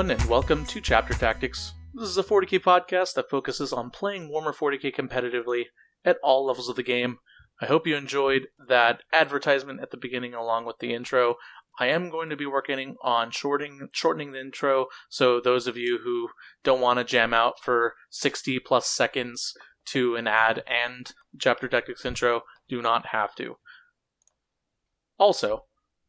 [0.00, 1.74] Everyone, and welcome to Chapter Tactics.
[1.92, 5.64] This is a 40k podcast that focuses on playing Warhammer 40k competitively
[6.06, 7.18] at all levels of the game.
[7.60, 11.34] I hope you enjoyed that advertisement at the beginning along with the intro.
[11.78, 15.98] I am going to be working on shorting, shortening the intro, so those of you
[16.02, 16.30] who
[16.64, 19.52] don't want to jam out for 60 plus seconds
[19.88, 23.56] to an ad and Chapter Tactics intro do not have to.
[25.18, 25.66] Also,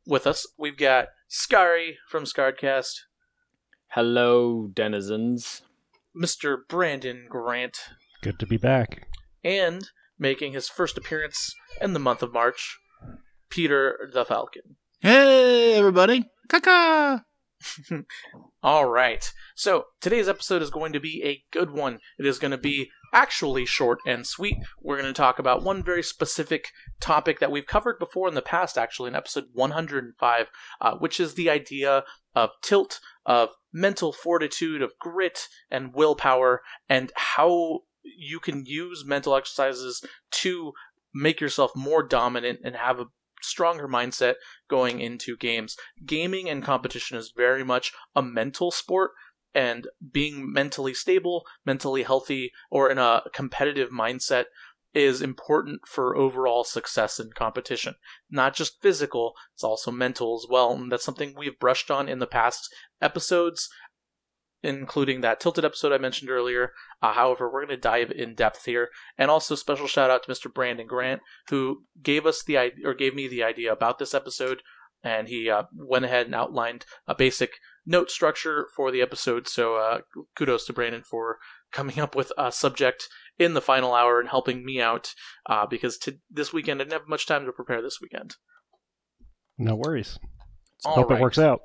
[0.07, 2.94] with us, we've got Scary from Scarredcast,
[3.94, 5.64] Hello, denizens.
[6.16, 6.58] Mr.
[6.70, 7.78] Brandon Grant,
[8.22, 9.08] Good to be back.
[9.44, 12.78] and making his first appearance in the month of March,
[13.50, 14.78] Peter the Falcon.
[15.02, 16.30] Hey, everybody.
[16.47, 17.23] Caca.
[18.64, 19.31] All right.
[19.56, 22.00] So today's episode is going to be a good one.
[22.17, 24.58] It is going to be actually short and sweet.
[24.81, 26.67] We're going to talk about one very specific
[27.00, 30.47] topic that we've covered before in the past, actually, in episode 105,
[30.80, 32.03] uh, which is the idea
[32.36, 39.36] of tilt, of mental fortitude, of grit and willpower, and how you can use mental
[39.36, 40.73] exercises to
[41.13, 43.08] make yourself more dominant and have a
[43.41, 44.36] stronger mindset
[44.69, 45.75] going into games.
[46.05, 49.11] Gaming and competition is very much a mental sport,
[49.53, 54.45] and being mentally stable, mentally healthy, or in a competitive mindset
[54.94, 57.95] is important for overall success in competition.
[58.30, 60.74] Not just physical, it's also mental as well.
[60.74, 63.69] And that's something we've brushed on in the past episodes,
[64.62, 66.72] including that tilted episode I mentioned earlier.
[67.01, 68.90] Uh, however, we're going to dive in depth here.
[69.18, 70.53] And also, special shout out to Mr.
[70.53, 74.62] Brandon Grant, who gave us the idea, or gave me the idea about this episode.
[75.03, 77.53] And he uh, went ahead and outlined a basic
[77.88, 79.47] note structure for the episode.
[79.47, 80.01] So, uh,
[80.35, 81.38] kudos to Brandon for
[81.72, 83.07] coming up with a subject
[83.38, 85.14] in the final hour and helping me out
[85.47, 88.36] uh, because to, this weekend I didn't have much time to prepare this weekend.
[89.58, 90.19] No worries.
[90.86, 91.19] All Hope right.
[91.19, 91.62] it works out.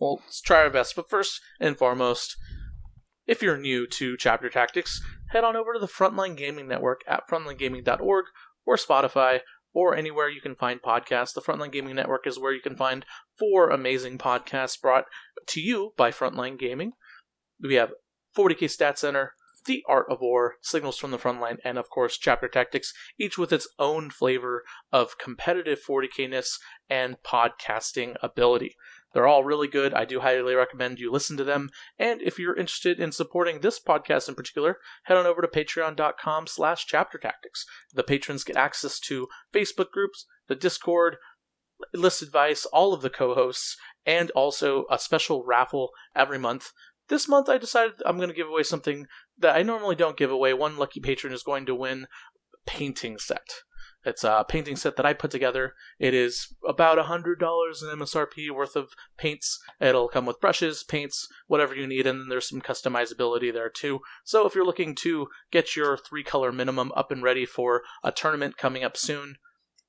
[0.00, 0.94] Well, let's try our best.
[0.96, 2.36] But first and foremost,
[3.26, 7.28] if you're new to Chapter Tactics, head on over to the Frontline Gaming Network at
[7.28, 8.24] frontlinegaming.org
[8.66, 9.40] or Spotify
[9.72, 11.34] or anywhere you can find podcasts.
[11.34, 13.04] The Frontline Gaming Network is where you can find
[13.38, 15.04] four amazing podcasts brought
[15.48, 16.92] to you by Frontline Gaming.
[17.60, 17.92] We have
[18.36, 19.34] 40k Stat Center,
[19.70, 23.52] The Art of War, Signals from the Frontline, and of course Chapter Tactics, each with
[23.52, 26.58] its own flavor of competitive 40k-ness
[26.88, 28.74] and podcasting ability.
[29.14, 29.94] They're all really good.
[29.94, 31.70] I do highly recommend you listen to them.
[32.00, 36.48] And if you're interested in supporting this podcast in particular, head on over to patreon.com
[36.48, 37.64] slash chapter tactics.
[37.94, 41.18] The patrons get access to Facebook groups, the Discord,
[41.94, 46.72] list advice, all of the co-hosts, and also a special raffle every month.
[47.10, 49.06] This month I decided I'm going to give away something
[49.40, 50.54] that I normally don't give away.
[50.54, 52.06] One lucky patron is going to win
[52.66, 53.48] painting set.
[54.02, 55.74] It's a painting set that I put together.
[55.98, 59.58] It is about a hundred dollars in MSRP worth of paints.
[59.78, 64.00] It'll come with brushes, paints, whatever you need, and then there's some customizability there too.
[64.24, 68.10] So if you're looking to get your three color minimum up and ready for a
[68.10, 69.36] tournament coming up soon,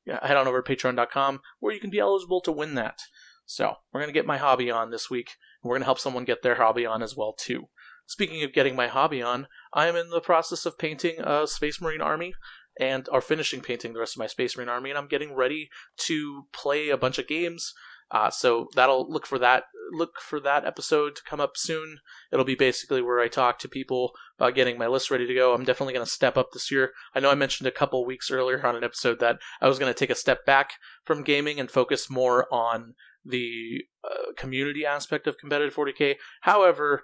[0.06, 3.00] head on over to patreon.com where you can be eligible to win that.
[3.46, 5.32] So we're gonna get my hobby on this week,
[5.64, 7.70] and we're gonna help someone get their hobby on as well too.
[8.12, 11.80] Speaking of getting my hobby on, I am in the process of painting a Space
[11.80, 12.34] Marine army
[12.78, 15.70] and are finishing painting the rest of my Space Marine army, and I'm getting ready
[16.08, 17.74] to play a bunch of games.
[18.12, 19.64] Uh, so that'll look for that
[19.94, 22.00] look for that episode to come up soon.
[22.34, 25.54] It'll be basically where I talk to people about getting my list ready to go.
[25.54, 26.92] I'm definitely going to step up this year.
[27.16, 29.90] I know I mentioned a couple weeks earlier on an episode that I was going
[29.90, 30.72] to take a step back
[31.06, 36.16] from gaming and focus more on the uh, community aspect of competitive 40k.
[36.42, 37.04] However,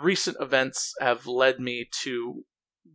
[0.00, 2.44] recent events have led me to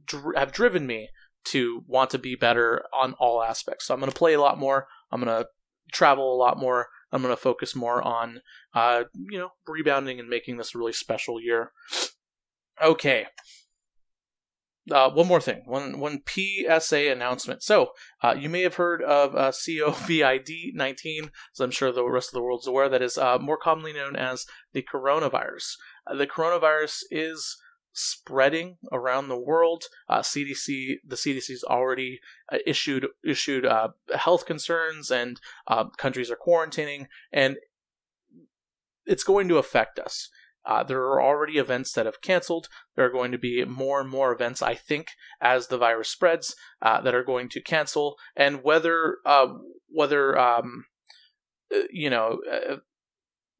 [0.05, 1.09] dr- have driven me
[1.45, 3.87] to want to be better on all aspects.
[3.87, 4.87] So I'm going to play a lot more.
[5.11, 5.49] I'm going to
[5.91, 6.87] travel a lot more.
[7.11, 8.41] I'm going to focus more on,
[8.73, 11.71] uh, you know, rebounding and making this a really special year.
[12.81, 13.27] Okay.
[14.91, 17.63] Uh, one more thing, one one PSA announcement.
[17.63, 17.91] So
[18.21, 22.33] uh, you may have heard of uh, COVID nineteen, as I'm sure the rest of
[22.33, 22.89] the world's aware.
[22.89, 25.75] That is uh, more commonly known as the coronavirus.
[26.05, 27.57] Uh, the coronavirus is
[27.93, 29.85] spreading around the world.
[30.09, 32.19] Uh, CDC, the CDC's already
[32.51, 37.57] uh, issued issued uh, health concerns, and uh, countries are quarantining, and
[39.05, 40.29] it's going to affect us.
[40.87, 42.69] There are already events that have canceled.
[42.95, 45.07] There are going to be more and more events, I think,
[45.41, 48.15] as the virus spreads, that are going to cancel.
[48.35, 49.17] And whether
[49.89, 50.85] whether um,
[51.91, 52.39] you know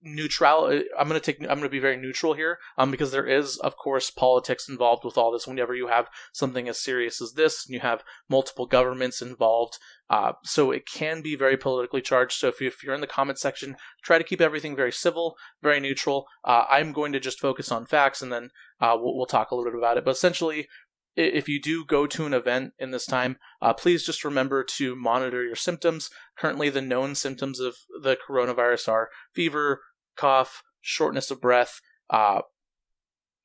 [0.03, 0.65] neutral.
[0.97, 1.41] I'm going to take.
[1.41, 5.03] I'm going to be very neutral here, um, because there is, of course, politics involved
[5.03, 5.47] with all this.
[5.47, 9.77] Whenever you have something as serious as this, and you have multiple governments involved,
[10.09, 12.33] uh, so it can be very politically charged.
[12.33, 15.35] So if, you, if you're in the comment section, try to keep everything very civil,
[15.61, 16.27] very neutral.
[16.43, 18.49] Uh, I'm going to just focus on facts, and then
[18.81, 20.05] uh, we'll, we'll talk a little bit about it.
[20.05, 20.67] But essentially,
[21.15, 24.95] if you do go to an event in this time, uh, please just remember to
[24.95, 26.09] monitor your symptoms.
[26.37, 29.81] Currently, the known symptoms of the coronavirus are fever,
[30.15, 32.41] cough, shortness of breath, uh,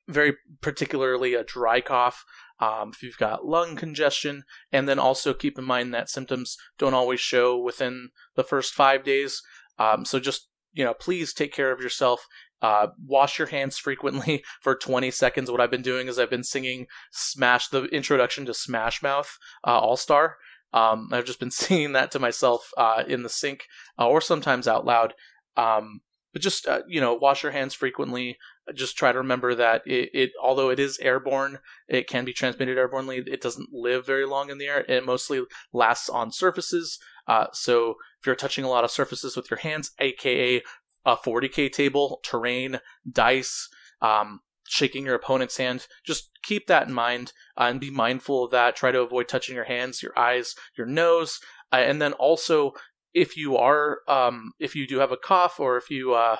[0.07, 2.25] very particularly a dry cough.
[2.59, 6.93] Um, if you've got lung congestion, and then also keep in mind that symptoms don't
[6.93, 9.41] always show within the first five days.
[9.77, 12.27] Um, so just you know, please take care of yourself
[12.61, 15.49] uh, wash your hands frequently for 20 seconds.
[15.49, 19.79] What I've been doing is I've been singing Smash, the introduction to Smash Mouth uh,
[19.79, 20.37] All Star.
[20.73, 23.65] Um, I've just been singing that to myself uh, in the sink
[23.97, 25.13] uh, or sometimes out loud.
[25.55, 26.01] Um,
[26.33, 28.37] but just uh, you know, wash your hands frequently.
[28.73, 32.77] Just try to remember that it, it, although it is airborne, it can be transmitted
[32.77, 33.23] airbornely.
[33.25, 34.85] It doesn't live very long in the air.
[34.87, 35.41] It mostly
[35.73, 36.99] lasts on surfaces.
[37.27, 40.61] Uh, so if you're touching a lot of surfaces with your hands, aka
[41.05, 42.79] a 40k table, terrain,
[43.09, 43.69] dice,
[44.01, 45.87] um, shaking your opponent's hand.
[46.05, 48.75] Just keep that in mind uh, and be mindful of that.
[48.75, 51.39] Try to avoid touching your hands, your eyes, your nose,
[51.71, 52.73] uh, and then also
[53.13, 56.37] if you are um, if you do have a cough or if you uh,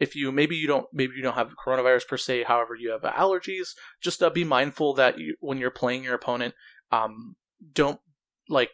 [0.00, 3.02] if you maybe you don't maybe you don't have coronavirus per se however you have
[3.02, 3.70] allergies
[4.00, 6.54] just uh, be mindful that you, when you're playing your opponent
[6.90, 7.36] um,
[7.72, 8.00] don't
[8.48, 8.70] like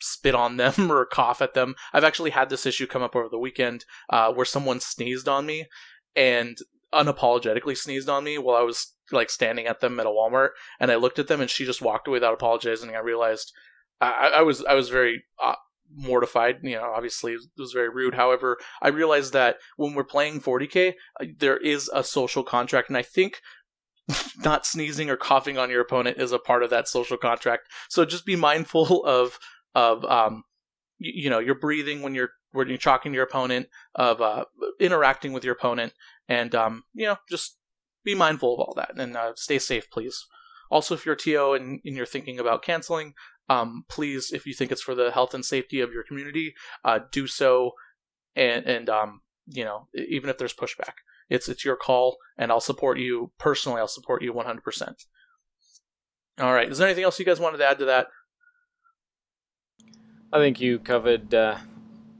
[0.00, 1.74] spit on them or cough at them.
[1.92, 5.46] I've actually had this issue come up over the weekend uh, where someone sneezed on
[5.46, 5.66] me
[6.16, 6.58] and
[6.92, 10.50] unapologetically sneezed on me while I was like standing at them at a Walmart,
[10.80, 12.94] and I looked at them and she just walked away without apologizing.
[12.94, 13.52] I realized
[14.00, 15.54] I, I was I was very uh,
[15.94, 16.58] mortified.
[16.62, 18.14] You know, obviously it was very rude.
[18.14, 22.96] However, I realized that when we're playing 40k, uh, there is a social contract, and
[22.96, 23.40] I think
[24.44, 27.68] not sneezing or coughing on your opponent is a part of that social contract.
[27.88, 29.38] So just be mindful of
[29.74, 30.44] of um,
[30.98, 34.44] you, you know your breathing when you're when you're talking to your opponent, of uh,
[34.80, 35.92] interacting with your opponent,
[36.28, 37.58] and um, you know just
[38.04, 40.24] be mindful of all that and uh, stay safe, please.
[40.70, 43.14] Also, if you're TO and, and you're thinking about canceling,
[43.48, 46.54] um, please, if you think it's for the health and safety of your community,
[46.84, 47.72] uh, do so,
[48.36, 50.94] and and um, you know even if there's pushback,
[51.28, 53.80] it's it's your call, and I'll support you personally.
[53.80, 54.94] I'll support you 100%.
[56.40, 56.70] All right.
[56.70, 58.08] Is there anything else you guys wanted to add to that?
[60.32, 61.56] I think you covered uh,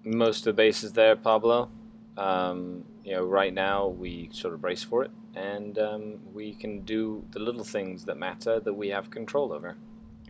[0.02, 1.70] most of the bases there, Pablo.
[2.16, 6.80] Um, you know, right now we sort of brace for it, and um, we can
[6.80, 9.76] do the little things that matter that we have control over.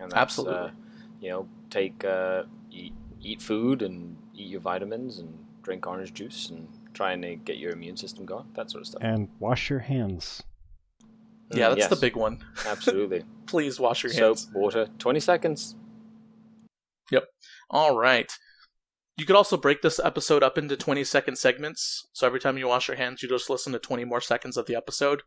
[0.01, 0.57] And that's, Absolutely.
[0.57, 0.71] Uh,
[1.21, 6.51] you know, take uh, eat eat food and eat your vitamins and drink orange juice
[6.51, 8.47] and trying to get your immune system going.
[8.55, 9.03] That sort of stuff.
[9.03, 10.43] And wash your hands.
[11.51, 12.45] Yeah, that's yes, the big one.
[12.67, 13.25] absolutely.
[13.47, 14.43] Please wash your hands.
[14.43, 14.51] Soap, hands.
[14.55, 15.77] water, twenty seconds.
[17.11, 17.25] Yep.
[17.71, 18.31] All right.
[19.17, 22.07] You could also break this episode up into 20 second segments.
[22.13, 24.67] So every time you wash your hands, you just listen to 20 more seconds of
[24.67, 25.23] the episode.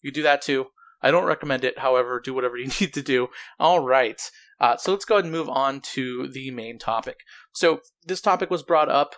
[0.00, 0.66] You do that too.
[1.04, 1.78] I don't recommend it.
[1.78, 3.28] However, do whatever you need to do.
[3.60, 4.20] All right.
[4.60, 7.18] Uh, so let's go ahead and move on to the main topic.
[7.52, 9.14] So this topic was brought up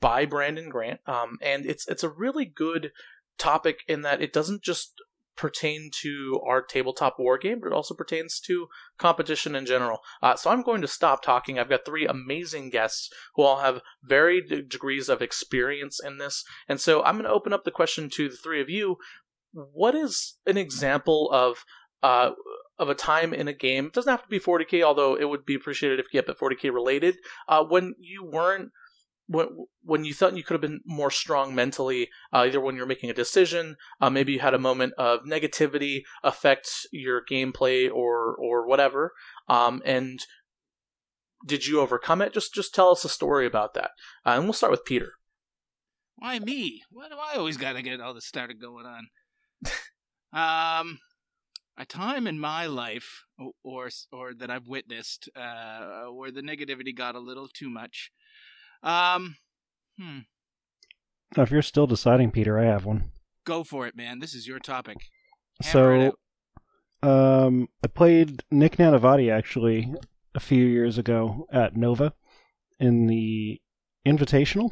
[0.00, 2.92] by Brandon Grant, um, and it's it's a really good
[3.38, 4.94] topic in that it doesn't just
[5.38, 8.66] pertain to our tabletop war game, but it also pertains to
[8.98, 10.00] competition in general.
[10.20, 11.58] Uh, so I'm going to stop talking.
[11.58, 16.44] I've got three amazing guests who all have varied degrees of experience in this.
[16.68, 18.96] And so I'm going to open up the question to the three of you.
[19.72, 21.64] What is an example of
[22.02, 22.30] uh,
[22.78, 23.86] of a time in a game?
[23.86, 26.38] It doesn't have to be 40k, although it would be appreciated if you kept it
[26.38, 27.16] 40k related.
[27.48, 28.70] Uh, when you weren't
[29.26, 29.48] when
[29.82, 33.10] when you thought you could have been more strong mentally, uh, either when you're making
[33.10, 38.66] a decision, uh, maybe you had a moment of negativity affect your gameplay or or
[38.66, 39.12] whatever,
[39.48, 40.20] um, and
[41.46, 42.32] did you overcome it?
[42.32, 43.90] Just just tell us a story about that,
[44.24, 45.12] uh, and we'll start with Peter.
[46.16, 46.82] Why me?
[46.90, 49.08] Why do I always got to get all this started going on?
[50.32, 50.98] Um,
[51.76, 56.94] a time in my life, or or, or that I've witnessed, uh, where the negativity
[56.96, 58.10] got a little too much.
[58.82, 59.36] Um,
[59.98, 60.20] hmm.
[61.36, 63.10] Now, if you're still deciding, Peter, I have one.
[63.44, 64.18] Go for it, man.
[64.18, 64.98] This is your topic.
[65.62, 66.12] Hammer
[67.02, 69.92] So, um, I played Nick Nanavati actually
[70.34, 72.14] a few years ago at Nova
[72.80, 73.60] in the
[74.06, 74.70] Invitational,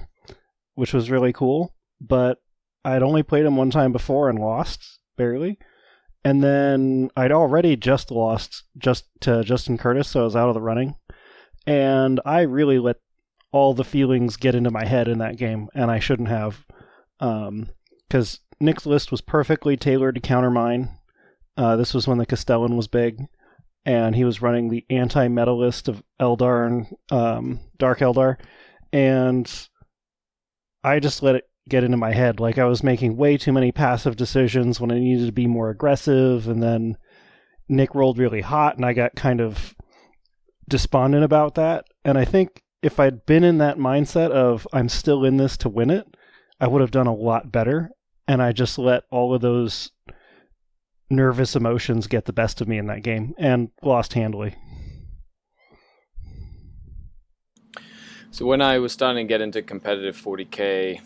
[0.74, 1.74] which was really cool.
[2.00, 2.38] But
[2.86, 5.58] I'd only played him one time before and lost barely,
[6.24, 10.54] and then I'd already just lost just to Justin Curtis, so I was out of
[10.54, 10.94] the running.
[11.66, 12.98] And I really let
[13.50, 16.64] all the feelings get into my head in that game, and I shouldn't have.
[17.18, 20.90] because Nick's list was perfectly tailored to counter mine.
[21.56, 23.26] Uh, this was when the Castellan was big,
[23.84, 28.36] and he was running the anti-meta list of Eldar and um, Dark Eldar,
[28.92, 29.68] and
[30.84, 32.40] I just let it get into my head.
[32.40, 35.70] Like I was making way too many passive decisions when I needed to be more
[35.70, 36.96] aggressive, and then
[37.68, 39.74] Nick rolled really hot, and I got kind of
[40.68, 41.84] despondent about that.
[42.04, 45.68] And I think if I'd been in that mindset of I'm still in this to
[45.68, 46.06] win it,
[46.60, 47.90] I would have done a lot better.
[48.28, 49.92] And I just let all of those
[51.08, 54.54] nervous emotions get the best of me in that game and lost handily.
[58.32, 61.00] So when I was starting to get into competitive 40k,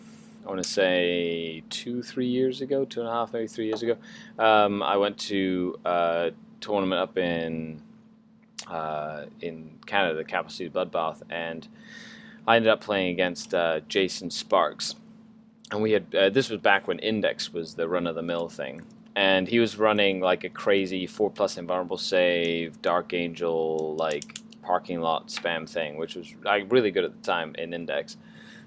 [0.50, 3.84] I want to say two, three years ago, two and a half, maybe three years
[3.84, 3.96] ago,
[4.36, 7.80] um, I went to a tournament up in
[8.66, 11.68] uh, in Canada, the Capital City Bloodbath, and
[12.48, 14.96] I ended up playing against uh, Jason Sparks.
[15.70, 18.48] And we had uh, this was back when Index was the run of the mill
[18.48, 18.82] thing,
[19.14, 25.00] and he was running like a crazy four plus invulnerable save, Dark Angel, like parking
[25.00, 28.16] lot spam thing, which was like really good at the time in Index.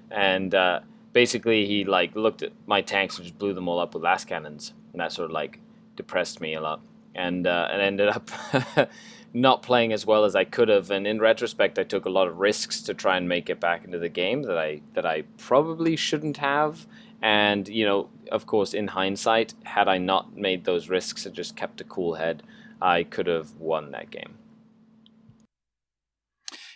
[0.09, 0.81] And uh,
[1.13, 4.25] basically, he like looked at my tanks and just blew them all up with las
[4.25, 5.59] cannons, and that sort of like
[5.95, 6.81] depressed me a lot,
[7.15, 8.29] and uh, and ended up.
[9.35, 12.27] not playing as well as I could have, and in retrospect, I took a lot
[12.27, 15.23] of risks to try and make it back into the game that I that I
[15.37, 16.85] probably shouldn't have.
[17.21, 21.55] And you know, of course, in hindsight, had I not made those risks and just
[21.55, 22.43] kept a cool head,
[22.79, 24.35] I could have won that game.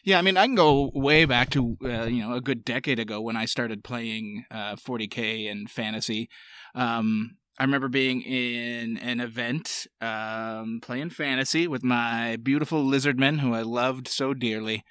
[0.08, 2.98] Yeah, I mean, I can go way back to uh, you know a good decade
[2.98, 6.30] ago when I started playing uh, 40k and fantasy.
[6.74, 13.56] Um, I remember being in an event um, playing fantasy with my beautiful lizardmen who
[13.56, 14.84] I loved so dearly,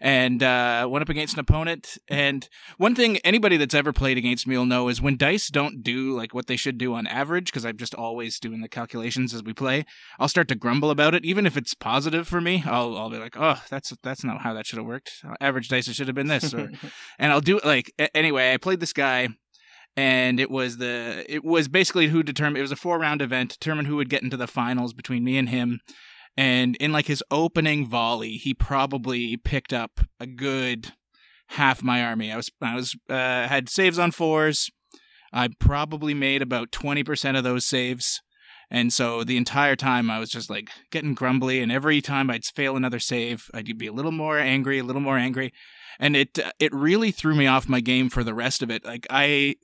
[0.00, 1.98] and uh, went up against an opponent.
[2.08, 5.82] And one thing anybody that's ever played against me will know is when dice don't
[5.82, 9.34] do like what they should do on average, because I'm just always doing the calculations
[9.34, 9.84] as we play.
[10.18, 12.62] I'll start to grumble about it, even if it's positive for me.
[12.64, 15.22] I'll I'll be like, oh, that's that's not how that should have worked.
[15.42, 16.70] Average dice should have been this, or,
[17.18, 18.54] and I'll do it like anyway.
[18.54, 19.28] I played this guy
[19.96, 23.50] and it was the it was basically who determined it was a four round event
[23.50, 25.80] determined who would get into the finals between me and him.
[26.36, 30.92] And in like his opening volley he probably picked up a good
[31.48, 32.32] half my army.
[32.32, 34.70] I was i was uh, had saves on fours.
[35.32, 38.20] I probably made about 20% of those saves.
[38.70, 42.44] And so the entire time i was just like getting grumbly and every time i'd
[42.44, 45.52] fail another save i'd be a little more angry a little more angry.
[46.00, 48.84] And it it really threw me off my game for the rest of it.
[48.84, 49.54] Like i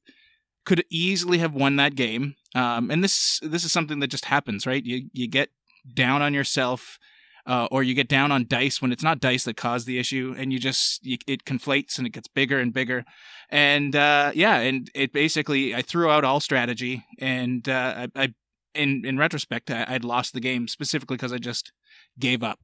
[0.65, 2.35] could easily have won that game.
[2.55, 4.85] Um, and this this is something that just happens, right?
[4.85, 5.51] You you get
[5.93, 6.99] down on yourself,
[7.47, 10.35] uh, or you get down on dice when it's not dice that caused the issue,
[10.37, 13.05] and you just you, it conflates and it gets bigger and bigger,
[13.49, 18.35] and uh, yeah, and it basically I threw out all strategy, and uh, I, I
[18.75, 21.73] in in retrospect I, I'd lost the game specifically because I just
[22.19, 22.61] gave up.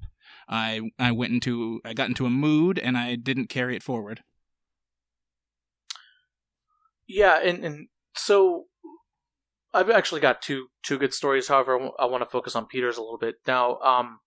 [0.48, 4.22] I I went into I got into a mood and I didn't carry it forward.
[7.08, 8.64] Yeah, and and so
[9.72, 11.48] I've actually got two two good stories.
[11.48, 13.78] However, I want to focus on Peter's a little bit now.
[13.78, 14.20] Um,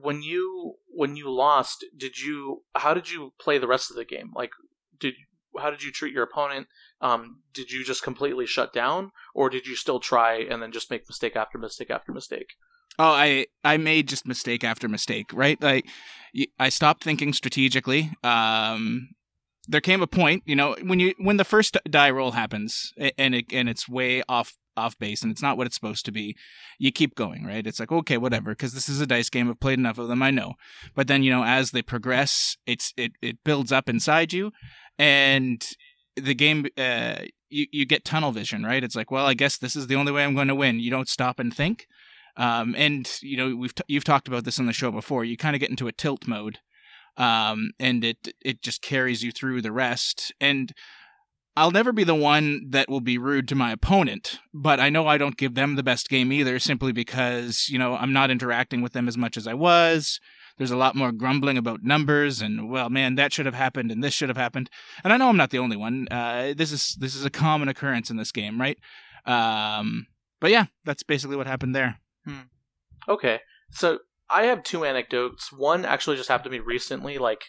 [0.00, 4.04] when you when you lost, did you how did you play the rest of the
[4.04, 4.32] game?
[4.34, 4.50] Like,
[4.98, 5.14] did
[5.58, 6.66] how did you treat your opponent?
[7.00, 10.90] Um, did you just completely shut down, or did you still try and then just
[10.90, 12.54] make mistake after mistake after mistake?
[12.98, 15.60] Oh, I I made just mistake after mistake, right?
[15.62, 15.86] Like
[16.58, 18.12] I stopped thinking strategically.
[18.22, 19.10] Um,
[19.68, 23.34] there came a point, you know, when you when the first die roll happens and
[23.34, 26.36] it and it's way off off base and it's not what it's supposed to be,
[26.78, 27.66] you keep going, right?
[27.66, 29.48] It's like okay, whatever, because this is a dice game.
[29.48, 30.54] I've played enough of them, I know.
[30.94, 34.52] But then you know, as they progress, it's it it builds up inside you,
[34.98, 35.64] and
[36.16, 38.82] the game uh, you you get tunnel vision, right?
[38.82, 40.80] It's like, well, I guess this is the only way I'm going to win.
[40.80, 41.86] You don't stop and think.
[42.36, 45.24] Um, and you know we've t- you've talked about this on the show before.
[45.24, 46.58] You kind of get into a tilt mode,
[47.16, 50.32] um, and it it just carries you through the rest.
[50.40, 50.72] And
[51.56, 55.06] I'll never be the one that will be rude to my opponent, but I know
[55.06, 58.80] I don't give them the best game either, simply because you know I'm not interacting
[58.80, 60.20] with them as much as I was.
[60.58, 64.04] There's a lot more grumbling about numbers and well, man, that should have happened and
[64.04, 64.70] this should have happened.
[65.02, 66.08] And I know I'm not the only one.
[66.10, 68.78] Uh, this is this is a common occurrence in this game, right?
[69.26, 70.06] Um,
[70.40, 71.98] but yeah, that's basically what happened there.
[72.26, 72.40] Hmm.
[73.08, 73.40] Okay,
[73.70, 73.98] so
[74.30, 75.52] I have two anecdotes.
[75.52, 77.44] One actually just happened to me recently, like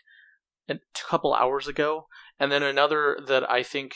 [0.69, 2.07] a couple hours ago,
[2.39, 3.95] and then another that I think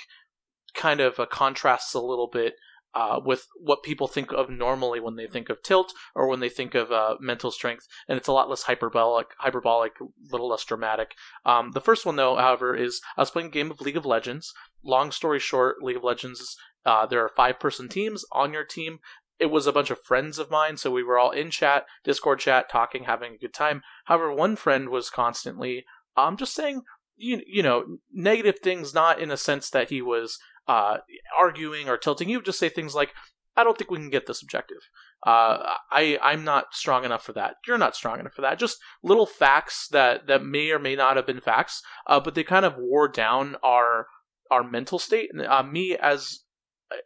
[0.73, 2.55] kind of uh, contrasts a little bit.
[2.97, 6.49] uh, with what people think of normally when they think of tilt or when they
[6.49, 10.65] think of uh, mental strength, and it's a lot less hyperbolic, hyperbolic, a little less
[10.65, 11.11] dramatic.
[11.45, 14.05] Um, the first one, though, however, is I was playing a game of League of
[14.05, 14.51] Legends.
[14.83, 16.57] Long story short, League of Legends.
[16.85, 18.97] Uh, there are five person teams on your team.
[19.39, 22.39] It was a bunch of friends of mine, so we were all in chat, Discord
[22.39, 23.81] chat, talking, having a good time.
[24.05, 26.81] However, one friend was constantly, um, just saying,
[27.15, 30.97] you, you know, negative things, not in a sense that he was uh,
[31.37, 32.29] arguing or tilting.
[32.29, 33.13] You just say things like,
[33.55, 34.89] I don't think we can get this objective.
[35.25, 37.55] Uh, I I'm not strong enough for that.
[37.65, 38.59] You're not strong enough for that.
[38.59, 42.43] Just little facts that that may or may not have been facts, uh, but they
[42.43, 44.05] kind of wore down our
[44.51, 45.31] our mental state.
[45.35, 46.41] Uh, me as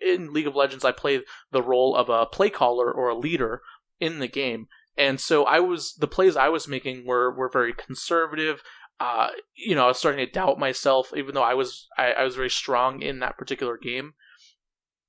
[0.01, 1.21] in League of Legends, I play
[1.51, 3.61] the role of a play caller or a leader
[3.99, 7.73] in the game, and so I was the plays I was making were were very
[7.73, 8.61] conservative.
[8.99, 12.23] Uh, you know, I was starting to doubt myself, even though I was I, I
[12.23, 14.13] was very strong in that particular game,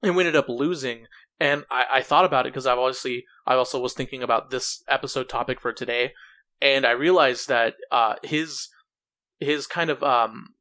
[0.02, 1.06] and we ended up losing.
[1.40, 4.82] And I, I thought about it because I've obviously I also was thinking about this
[4.88, 6.12] episode topic for today,
[6.60, 8.68] and I realized that uh, his
[9.40, 10.54] his kind of um,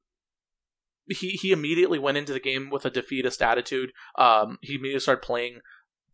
[1.08, 3.92] he he immediately went into the game with a defeatist attitude.
[4.18, 5.62] Um, he immediately started playing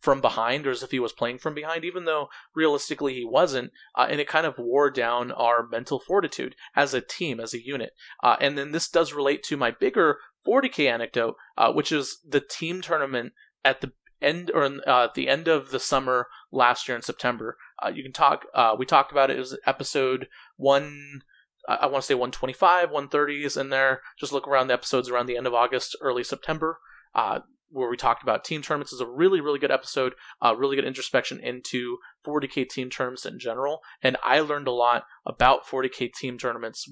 [0.00, 3.72] from behind or as if he was playing from behind, even though realistically he wasn't.
[3.96, 7.64] Uh, and it kind of wore down our mental fortitude as a team, as a
[7.64, 7.90] unit.
[8.22, 12.40] Uh, and then this does relate to my bigger 40k anecdote, uh, which is the
[12.40, 13.32] team tournament
[13.64, 17.56] at the end or uh, at the end of the summer last year in September.
[17.82, 18.46] Uh, you can talk.
[18.54, 19.36] Uh, we talked about it.
[19.36, 21.22] It was episode one.
[21.68, 24.00] I want to say 125, 130 is in there.
[24.18, 26.78] Just look around the episodes around the end of August, early September.
[27.14, 30.76] Uh, where we talked about team tournaments is a really really good episode uh, really
[30.76, 36.12] good introspection into 40k team tournaments in general and i learned a lot about 40k
[36.12, 36.90] team tournaments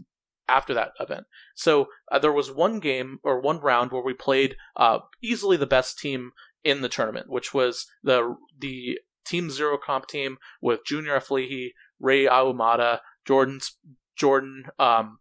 [0.48, 4.56] after that event so uh, there was one game or one round where we played
[4.76, 10.06] uh, easily the best team in the tournament which was the the team zero comp
[10.06, 13.76] team with junior Aflihi, ray Ahumada, jordan's
[14.16, 15.18] jordan um,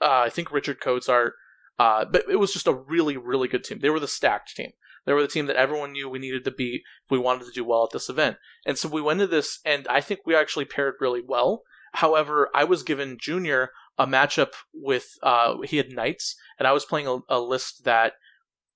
[0.00, 1.34] uh, i think richard Cozart,
[1.78, 3.80] uh, but it was just a really, really good team.
[3.80, 4.72] They were the stacked team.
[5.04, 7.52] They were the team that everyone knew we needed to beat if we wanted to
[7.52, 8.38] do well at this event.
[8.64, 11.62] And so we went to this, and I think we actually paired really well.
[11.92, 16.84] However, I was given Junior a matchup with, uh, he had Knights, and I was
[16.84, 18.14] playing a, a list that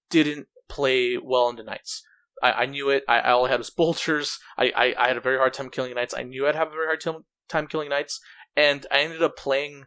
[0.09, 2.03] didn't play well into Knights.
[2.43, 3.05] I, I knew it.
[3.09, 4.39] I, I, all I had was bolters.
[4.57, 6.15] I, I, I, had a very hard time killing Knights.
[6.17, 8.21] I knew I'd have a very hard time killing Knights.
[8.57, 9.85] And I ended up playing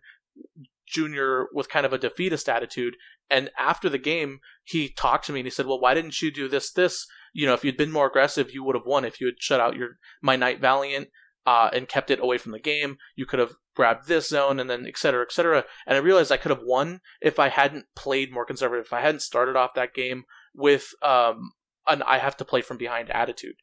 [0.87, 2.95] Junior with kind of a defeatist attitude.
[3.29, 6.31] And after the game, he talked to me and he said, "Well, why didn't you
[6.31, 6.71] do this?
[6.71, 9.05] This, you know, if you'd been more aggressive, you would have won.
[9.05, 11.09] If you had shut out your my Knight Valiant
[11.45, 14.69] uh, and kept it away from the game, you could have grabbed this zone and
[14.69, 15.65] then et cetera, et cetera.
[15.87, 18.85] And I realized I could have won if I hadn't played more conservative.
[18.85, 21.53] If I hadn't started off that game with um,
[21.87, 23.55] an I have to play from behind attitude.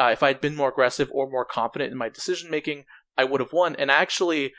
[0.00, 2.84] Uh, if I had been more aggressive or more confident in my decision making,
[3.16, 3.76] I would have won.
[3.76, 4.52] And I actually,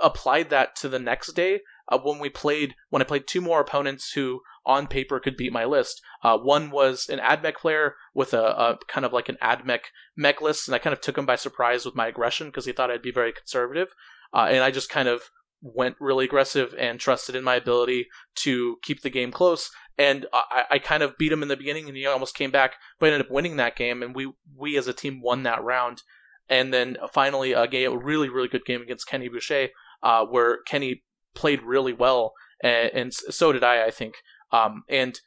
[0.00, 3.60] applied that to the next day uh, when we played when I played two more
[3.60, 6.00] opponents who on paper could beat my list.
[6.22, 9.64] Uh, one was an ad mech player with a, a, kind of like an ad
[9.64, 12.66] mech mech list, and I kind of took him by surprise with my aggression because
[12.66, 13.88] he thought I'd be very conservative,
[14.34, 15.22] uh, and I just kind of
[15.60, 19.70] went really aggressive and trusted in my ability to keep the game close.
[19.96, 22.74] And I, I kind of beat him in the beginning, and he almost came back,
[23.00, 25.64] but I ended up winning that game, and we we as a team won that
[25.64, 26.02] round.
[26.48, 29.68] And then finally, a game, a really really good game against Kenny Boucher
[30.02, 31.02] uh, where Kenny
[31.34, 34.16] played really well, and, and so did I, I think.
[34.52, 35.20] Um, and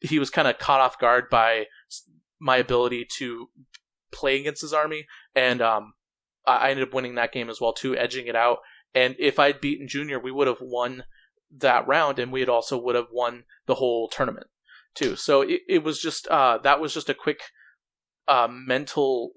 [0.00, 1.66] he was kind of caught off guard by
[2.40, 3.48] my ability to
[4.12, 5.94] play against his army, and um,
[6.46, 8.58] I ended up winning that game as well too, edging it out.
[8.94, 11.04] And if I'd beaten Junior, we would have won
[11.56, 14.48] that round, and we had also would have won the whole tournament
[14.94, 15.16] too.
[15.16, 17.40] So it, it was just uh, that was just a quick
[18.26, 19.32] uh, mental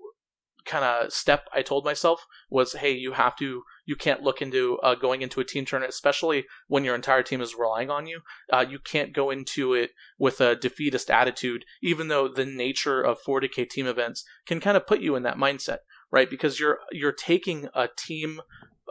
[0.65, 4.78] kind of step I told myself was, hey, you have to, you can't look into
[4.80, 8.21] uh, going into a team tournament, especially when your entire team is relying on you.
[8.52, 13.21] Uh, you can't go into it with a defeatist attitude, even though the nature of
[13.21, 15.80] 40k team events can kind of put you in that mindset,
[16.12, 16.30] right?
[16.30, 18.41] Because you're you're taking a team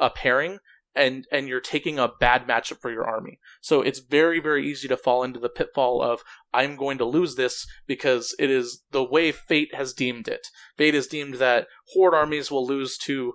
[0.00, 0.58] a pairing
[0.94, 3.38] and and you're taking a bad matchup for your army.
[3.60, 6.22] So it's very very easy to fall into the pitfall of
[6.52, 10.48] I'm going to lose this because it is the way fate has deemed it.
[10.76, 13.34] Fate has deemed that horde armies will lose to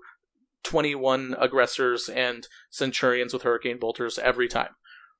[0.63, 4.75] 21 aggressors and centurions with hurricane bolters every time.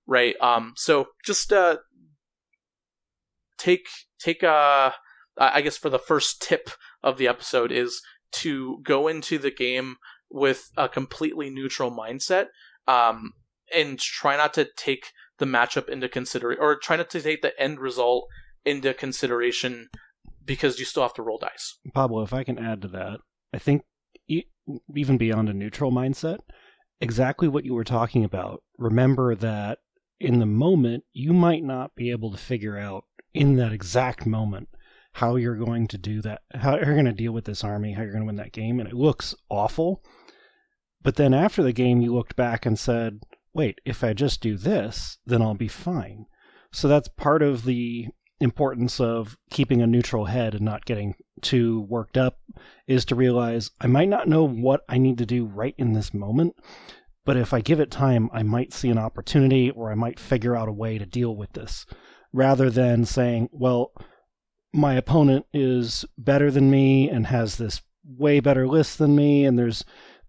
[0.06, 0.36] Right?
[0.42, 1.78] Um so just uh
[3.58, 3.88] take
[4.20, 4.92] take uh
[5.38, 6.70] I guess for the first tip
[7.04, 9.98] of the episode is to go into the game
[10.36, 12.48] with a completely neutral mindset
[12.90, 13.32] um,
[13.74, 17.58] and try not to take the matchup into consideration or try not to take the
[17.60, 18.28] end result
[18.66, 19.88] into consideration
[20.44, 21.78] because you still have to roll dice.
[21.94, 23.20] Pablo, if I can add to that,
[23.54, 23.84] I think
[24.94, 26.40] even beyond a neutral mindset,
[27.00, 28.62] exactly what you were talking about.
[28.78, 29.80] Remember that
[30.20, 34.68] in the moment, you might not be able to figure out in that exact moment
[35.14, 38.02] how you're going to do that, how you're going to deal with this army, how
[38.02, 40.04] you're going to win that game, and it looks awful.
[41.06, 43.22] But then after the game, you looked back and said,
[43.54, 46.26] wait, if I just do this, then I'll be fine.
[46.72, 48.08] So that's part of the
[48.40, 52.40] importance of keeping a neutral head and not getting too worked up
[52.88, 56.12] is to realize I might not know what I need to do right in this
[56.12, 56.56] moment,
[57.24, 60.56] but if I give it time, I might see an opportunity or I might figure
[60.56, 61.86] out a way to deal with this
[62.34, 63.92] rather than saying, well,
[64.74, 69.58] my opponent is better than me and has this way better list than me, and
[69.58, 69.86] there's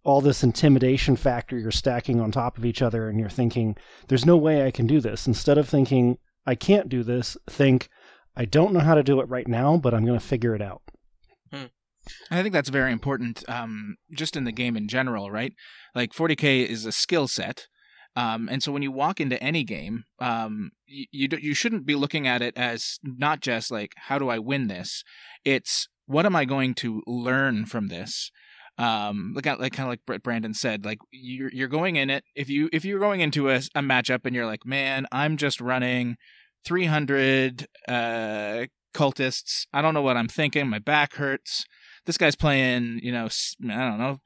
[0.06, 4.24] all this intimidation factor you're stacking on top of each other, and you're thinking, there's
[4.24, 5.26] no way I can do this.
[5.26, 7.88] Instead of thinking, I can't do this, think,
[8.36, 10.62] I don't know how to do it right now, but I'm going to figure it
[10.62, 10.82] out.
[12.30, 15.52] I think that's very important, um, just in the game in general, right?
[15.92, 17.66] Like 40k is a skill set,
[18.14, 21.96] um, and so when you walk into any game, um, you you, you shouldn't be
[21.96, 25.02] looking at it as not just like how do I win this.
[25.44, 28.30] It's what am I going to learn from this.
[28.78, 32.24] Um, like like kind of like Brett Brandon said, like you're you're going in it.
[32.34, 35.60] If you if you're going into a, a matchup and you're like, man, I'm just
[35.60, 36.16] running
[36.66, 39.66] 300 uh, cultists.
[39.72, 40.68] I don't know what I'm thinking.
[40.68, 41.64] My back hurts.
[42.06, 43.28] This guy's playing, you know,
[43.70, 44.18] I don't know,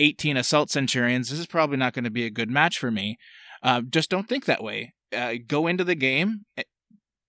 [0.00, 1.30] 18 assault centurions.
[1.30, 3.16] This is probably not going to be a good match for me.
[3.62, 4.94] Uh, just don't think that way.
[5.14, 6.64] Uh, go into the game, eh,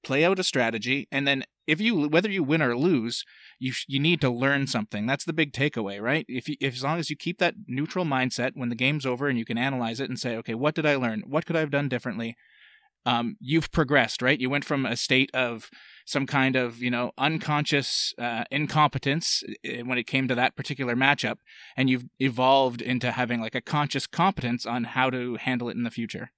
[0.04, 3.24] play out a strategy, and then if you whether you win or lose,
[3.60, 5.06] you you need to learn something.
[5.06, 6.26] That's the big takeaway, right?
[6.28, 9.28] If, you, if as long as you keep that neutral mindset when the game's over
[9.28, 11.24] and you can analyze it and say, okay, what did I learn?
[11.28, 12.36] What could I have done differently?
[13.06, 14.40] Um, you've progressed, right?
[14.40, 15.70] You went from a state of
[16.06, 20.96] some kind of you know unconscious uh, incompetence eh, when it came to that particular
[20.96, 21.38] matchup,
[21.76, 25.84] and you've evolved into having like a conscious competence on how to handle it in
[25.84, 26.32] the future.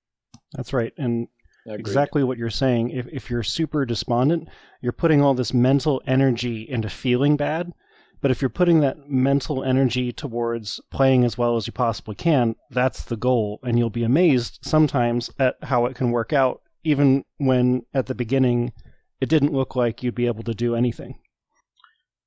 [0.53, 1.27] That's right, and
[1.69, 1.79] Agreed.
[1.79, 2.89] exactly what you're saying.
[2.89, 4.47] If if you're super despondent,
[4.81, 7.73] you're putting all this mental energy into feeling bad.
[8.21, 12.55] But if you're putting that mental energy towards playing as well as you possibly can,
[12.69, 13.59] that's the goal.
[13.63, 18.15] And you'll be amazed sometimes at how it can work out, even when at the
[18.15, 18.73] beginning
[19.21, 21.19] it didn't look like you'd be able to do anything.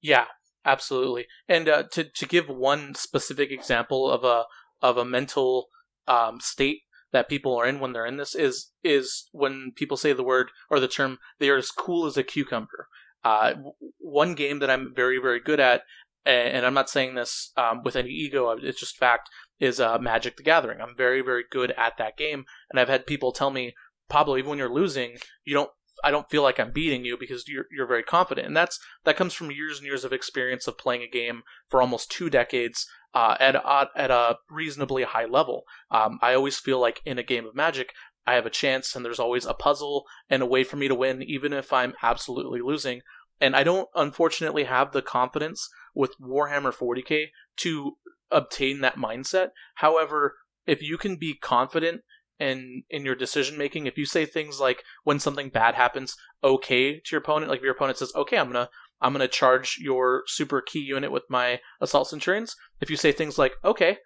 [0.00, 0.26] Yeah,
[0.64, 1.26] absolutely.
[1.48, 4.44] And uh, to to give one specific example of a
[4.80, 5.68] of a mental
[6.08, 6.80] um, state
[7.12, 10.50] that people are in when they're in this is is when people say the word
[10.70, 12.88] or the term they are as cool as a cucumber.
[13.24, 13.54] Uh,
[13.98, 15.82] one game that I'm very very good at,
[16.26, 19.28] and I'm not saying this um, with any ego, it's just fact,
[19.60, 20.80] is uh, Magic the Gathering.
[20.80, 23.74] I'm very very good at that game, and I've had people tell me,
[24.08, 25.70] Pablo, even when you're losing, you don't
[26.02, 29.16] I don't feel like I'm beating you because you're you're very confident, and that's that
[29.16, 32.88] comes from years and years of experience of playing a game for almost two decades
[33.14, 35.64] uh, at a, at a reasonably high level.
[35.90, 37.92] Um, I always feel like in a game of Magic,
[38.26, 40.94] I have a chance, and there's always a puzzle and a way for me to
[40.94, 43.02] win, even if I'm absolutely losing.
[43.40, 47.26] And I don't unfortunately have the confidence with Warhammer 40k
[47.58, 47.96] to
[48.30, 49.48] obtain that mindset.
[49.76, 52.02] However, if you can be confident
[52.38, 56.94] in in your decision making if you say things like when something bad happens okay
[56.98, 58.68] to your opponent like if your opponent says okay i'm gonna
[59.02, 62.56] i'm gonna charge your super key unit with my assault centurions.
[62.80, 63.98] If you say things like okay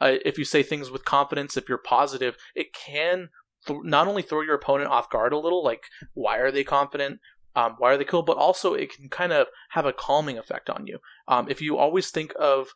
[0.00, 3.28] uh, if you say things with confidence if you're positive it can
[3.66, 7.20] th- not only throw your opponent off guard a little like why are they confident?
[7.56, 8.22] Um, why are they cool?
[8.22, 10.98] But also it can kind of have a calming effect on you.
[11.28, 12.68] Um, if you always think of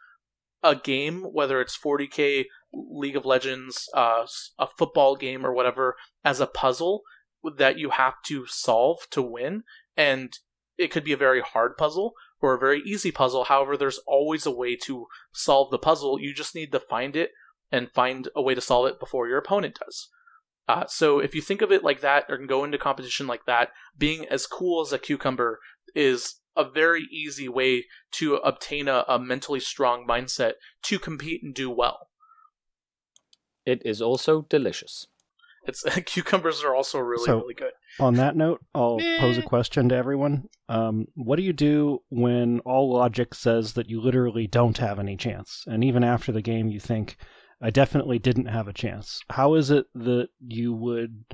[0.63, 4.27] a game, whether it's 40k, League of Legends, uh,
[4.59, 7.03] a football game, or whatever, as a puzzle
[7.57, 9.63] that you have to solve to win.
[9.97, 10.33] And
[10.79, 13.45] it could be a very hard puzzle or a very easy puzzle.
[13.45, 16.21] However, there's always a way to solve the puzzle.
[16.21, 17.33] You just need to find it
[17.71, 20.09] and find a way to solve it before your opponent does.
[20.69, 23.71] Uh, so if you think of it like that or go into competition like that,
[23.97, 25.59] being as cool as a cucumber
[25.95, 31.55] is a very easy way to obtain a, a mentally strong mindset to compete and
[31.55, 32.09] do well.
[33.65, 35.07] It is also delicious.
[35.69, 37.73] It's cucumbers are also really So- really good.
[38.01, 40.49] On that note, I'll pose a question to everyone.
[40.69, 45.17] Um, what do you do when all logic says that you literally don't have any
[45.17, 45.65] chance?
[45.67, 47.17] And even after the game, you think,
[47.61, 49.21] I definitely didn't have a chance.
[49.31, 51.25] How is it that you would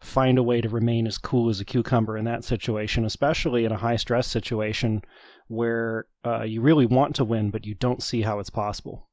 [0.00, 3.72] find a way to remain as cool as a cucumber in that situation, especially in
[3.72, 5.02] a high stress situation
[5.48, 9.08] where uh, you really want to win, but you don't see how it's possible?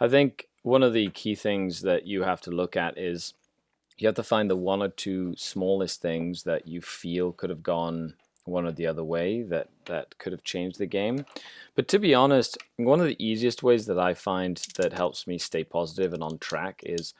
[0.00, 3.34] I think one of the key things that you have to look at is
[3.98, 7.62] you have to find the one or two smallest things that you feel could have
[7.62, 8.14] gone
[8.46, 11.24] one or the other way that that could have changed the game.
[11.76, 15.38] But to be honest, one of the easiest ways that I find that helps me
[15.38, 17.14] stay positive and on track is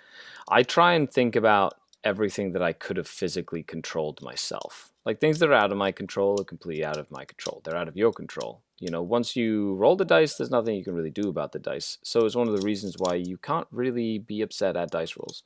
[0.48, 4.90] I try and think about everything that I could have physically controlled myself.
[5.04, 7.60] Like things that are out of my control are completely out of my control.
[7.62, 8.62] They're out of your control.
[8.78, 11.58] You know, once you roll the dice, there's nothing you can really do about the
[11.58, 11.98] dice.
[12.02, 15.42] So it's one of the reasons why you can't really be upset at dice rolls.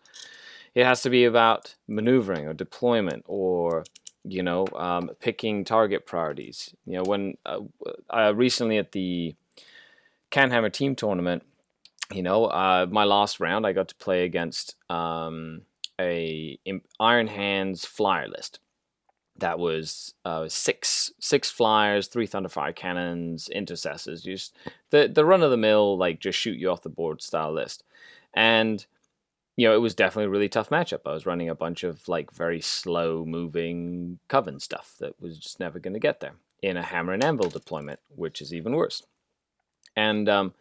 [0.74, 3.84] It has to be about maneuvering or deployment or
[4.24, 6.74] you know um, picking target priorities.
[6.86, 7.60] You know, when uh,
[8.08, 9.34] uh, recently at the
[10.30, 11.44] Canhammer team tournament,
[12.12, 15.62] you know, uh, my last round I got to play against um,
[16.00, 16.58] a
[16.98, 18.58] Iron Hands flyer list.
[19.40, 24.56] That was uh, six six flyers, three Thunderfire cannons, intercessors, just
[24.90, 27.84] the the run of the mill like just shoot you off the board style list,
[28.32, 28.86] and
[29.56, 31.00] you know, it was definitely a really tough matchup.
[31.04, 35.60] I was running a bunch of like very slow moving coven stuff that was just
[35.60, 39.02] never going to get there in a hammer and anvil deployment, which is even worse.
[39.96, 40.54] And um,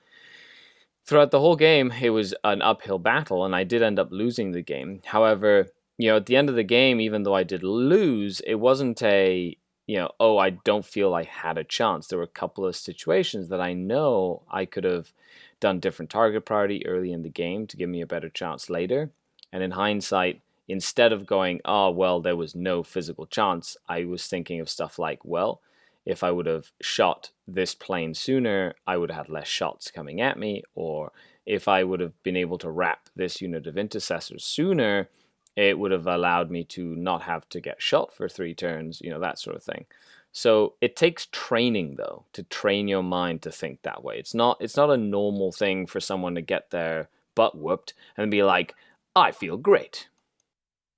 [1.05, 4.51] throughout the whole game, it was an uphill battle, and I did end up losing
[4.51, 5.01] the game.
[5.05, 5.67] However,
[5.99, 9.03] you know, at the end of the game, even though I did lose, it wasn't
[9.03, 12.05] a you know, oh, I don't feel I had a chance.
[12.05, 15.12] There were a couple of situations that I know I could have
[15.59, 19.09] done different target priority early in the game to give me a better chance later.
[19.51, 24.27] And in hindsight, instead of going, oh, well, there was no physical chance, I was
[24.27, 25.59] thinking of stuff like, well,
[26.05, 30.21] if I would have shot this plane sooner, I would have had less shots coming
[30.21, 30.62] at me.
[30.75, 31.12] Or
[31.47, 35.09] if I would have been able to wrap this unit of intercessors sooner,
[35.55, 39.09] it would have allowed me to not have to get shot for three turns, you
[39.09, 39.85] know, that sort of thing.
[40.31, 44.17] So it takes training though to train your mind to think that way.
[44.17, 48.29] It's not it's not a normal thing for someone to get their butt whooped and
[48.29, 48.75] be like,
[49.15, 50.07] I feel great.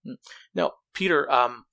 [0.06, 0.14] Hmm.
[0.54, 1.66] Now, Peter, um,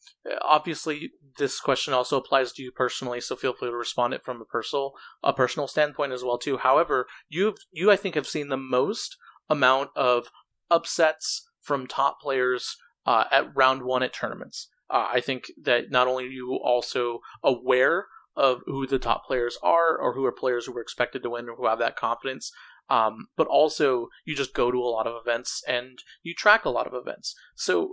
[0.43, 4.41] obviously this question also applies to you personally, so feel free to respond it from
[4.41, 6.59] a personal a personal standpoint as well too.
[6.59, 9.17] However, you've you I think have seen the most
[9.49, 10.31] amount of
[10.71, 14.69] upsets from top players uh, at round one at tournaments.
[14.91, 19.59] Uh, I think that not only are you also aware of who the top players
[19.63, 22.51] are or who are players who are expected to win or who have that confidence,
[22.89, 26.71] um, but also you just go to a lot of events and you track a
[26.71, 27.35] lot of events.
[27.55, 27.91] So,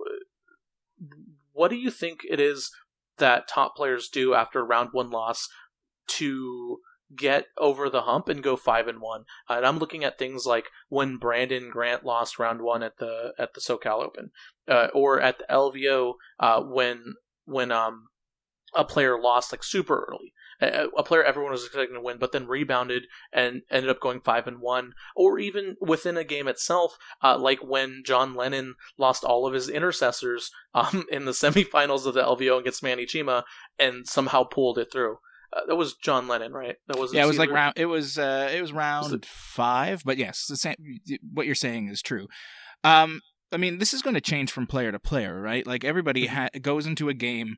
[1.51, 2.71] what do you think it is
[3.17, 5.49] that top players do after round one loss
[6.07, 6.79] to
[7.15, 9.25] get over the hump and go five and one.
[9.49, 13.33] Uh, and I'm looking at things like when Brandon Grant lost round one at the
[13.37, 14.31] at the SoCal Open,
[14.67, 17.15] uh, or at the LVO uh, when
[17.45, 18.07] when um
[18.75, 20.33] a player lost like super early.
[20.61, 24.21] A, a player everyone was expecting to win, but then rebounded and ended up going
[24.21, 29.23] five and one, or even within a game itself, uh, like when John Lennon lost
[29.23, 33.43] all of his intercessors um, in the semifinals of the LVO against Manny Chima
[33.79, 35.17] and somehow pulled it through.
[35.55, 36.75] Uh, that was John Lennon, right?
[36.87, 37.23] That was yeah.
[37.23, 37.73] It was like round.
[37.77, 39.25] It was uh, it was round was it...
[39.25, 40.03] five.
[40.03, 40.75] But yes, the same.
[41.33, 42.27] What you're saying is true.
[42.83, 45.65] Um, I mean, this is going to change from player to player, right?
[45.65, 46.35] Like everybody mm-hmm.
[46.35, 47.57] ha- goes into a game.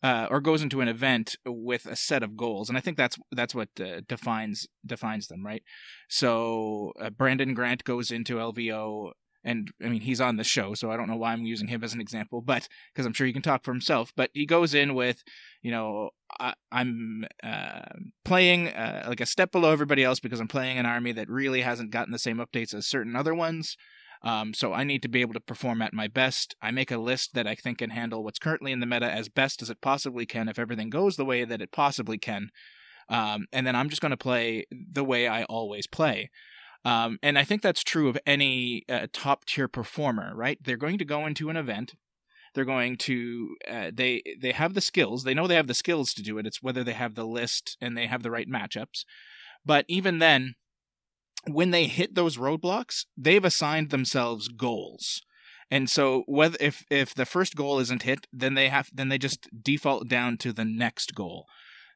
[0.00, 3.18] Uh, or goes into an event with a set of goals, and I think that's
[3.32, 5.64] that's what uh, defines defines them, right?
[6.08, 9.10] So uh, Brandon Grant goes into LVO
[9.44, 11.84] and I mean he's on the show, so I don't know why I'm using him
[11.84, 14.12] as an example, but because I'm sure he can talk for himself.
[14.16, 15.22] But he goes in with,
[15.62, 17.82] you know, I, am uh,
[18.24, 21.62] playing uh, like a step below everybody else because I'm playing an army that really
[21.62, 23.76] hasn't gotten the same updates as certain other ones.
[24.22, 26.56] Um, so I need to be able to perform at my best.
[26.60, 29.28] I make a list that I think can handle what's currently in the meta as
[29.28, 32.50] best as it possibly can if everything goes the way that it possibly can.
[33.08, 36.30] Um, and then I'm just going to play the way I always play.
[36.88, 40.58] Um, and I think that's true of any uh, top tier performer, right?
[40.62, 41.92] They're going to go into an event.
[42.54, 45.22] They're going to uh, they they have the skills.
[45.22, 46.46] They know they have the skills to do it.
[46.46, 49.04] It's whether they have the list and they have the right matchups.
[49.66, 50.54] But even then,
[51.46, 55.20] when they hit those roadblocks, they've assigned themselves goals.
[55.70, 59.18] And so whether if if the first goal isn't hit, then they have then they
[59.18, 61.44] just default down to the next goal.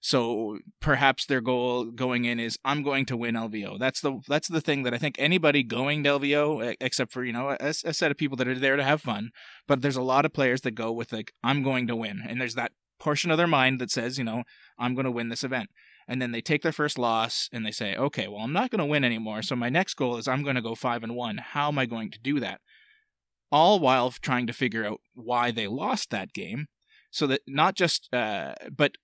[0.04, 3.78] So perhaps their goal going in is I'm going to win LVO.
[3.78, 7.32] That's the that's the thing that I think anybody going to LVO, except for you
[7.32, 9.30] know a, a set of people that are there to have fun,
[9.68, 12.40] but there's a lot of players that go with like I'm going to win, and
[12.40, 14.42] there's that portion of their mind that says you know
[14.76, 15.70] I'm going to win this event.
[16.08, 18.80] And then they take their first loss and they say, okay, well, I'm not going
[18.80, 19.40] to win anymore.
[19.40, 21.38] So my next goal is I'm going to go five and one.
[21.38, 22.60] How am I going to do that?
[23.52, 26.66] All while trying to figure out why they lost that game
[27.12, 28.96] so that not just uh, but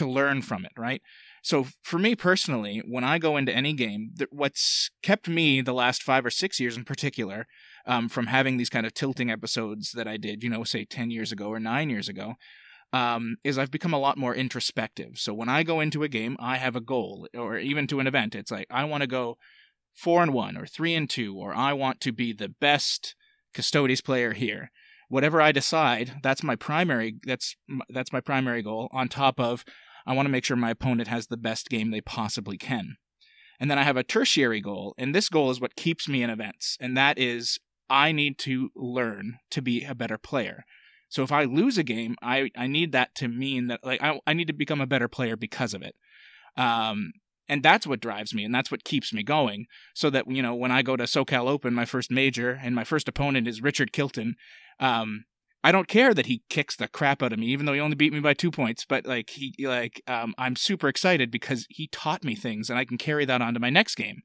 [0.00, 1.02] to learn from it, right?
[1.42, 6.02] So for me personally, when I go into any game, what's kept me the last
[6.02, 7.46] five or six years in particular
[7.86, 11.10] um, from having these kind of tilting episodes that I did, you know, say 10
[11.10, 12.34] years ago or nine years ago,
[12.92, 15.12] um, is I've become a lot more introspective.
[15.16, 18.06] So when I go into a game, I have a goal, or even to an
[18.06, 19.38] event, it's like I want to go
[19.94, 23.14] four and one, or three and two, or I want to be the best
[23.54, 24.70] Custodes player here.
[25.08, 27.16] Whatever I decide, that's my primary.
[27.24, 27.56] That's
[27.88, 28.88] that's my primary goal.
[28.92, 29.64] On top of,
[30.06, 32.96] I want to make sure my opponent has the best game they possibly can.
[33.58, 36.30] And then I have a tertiary goal, and this goal is what keeps me in
[36.30, 37.58] events, and that is
[37.90, 40.64] I need to learn to be a better player.
[41.10, 44.20] So if I lose a game, I, I need that to mean that like I,
[44.26, 45.94] I need to become a better player because of it.
[46.56, 47.12] Um,
[47.50, 50.54] and that's what drives me and that's what keeps me going so that you know
[50.54, 53.92] when i go to socal open my first major and my first opponent is richard
[53.92, 54.36] kilton
[54.78, 55.24] um,
[55.62, 57.96] i don't care that he kicks the crap out of me even though he only
[57.96, 61.88] beat me by two points but like he like um, i'm super excited because he
[61.88, 64.22] taught me things and i can carry that on to my next game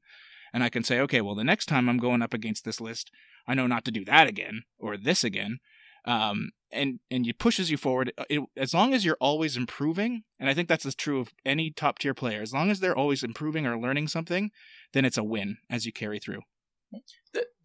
[0.52, 3.10] and i can say okay well the next time i'm going up against this list
[3.46, 5.58] i know not to do that again or this again
[6.06, 8.12] um, and and it pushes you forward.
[8.16, 11.32] Uh, it, as long as you're always improving, and I think that's as true of
[11.44, 12.42] any top tier player.
[12.42, 14.50] As long as they're always improving or learning something,
[14.92, 16.40] then it's a win as you carry through.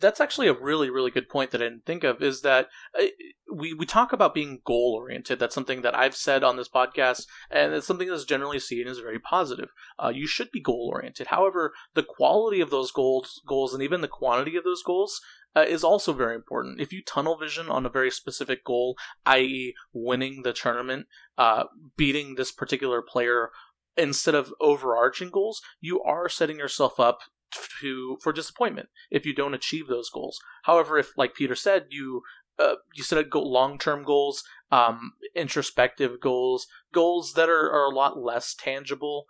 [0.01, 2.21] That's actually a really, really good point that I didn't think of.
[2.21, 2.67] Is that
[2.99, 3.05] uh,
[3.53, 5.39] we we talk about being goal oriented.
[5.39, 8.99] That's something that I've said on this podcast, and it's something that's generally seen as
[8.99, 9.69] very positive.
[10.03, 11.27] Uh, you should be goal oriented.
[11.27, 15.21] However, the quality of those goals, goals, and even the quantity of those goals
[15.55, 16.81] uh, is also very important.
[16.81, 21.65] If you tunnel vision on a very specific goal, i.e., winning the tournament, uh,
[21.97, 23.51] beating this particular player,
[23.97, 27.19] instead of overarching goals, you are setting yourself up
[27.81, 30.39] to for disappointment if you don't achieve those goals.
[30.63, 32.21] However, if like Peter said, you
[32.59, 37.95] uh, you set go- long term goals, um, introspective goals, goals that are, are a
[37.95, 39.25] lot less tangible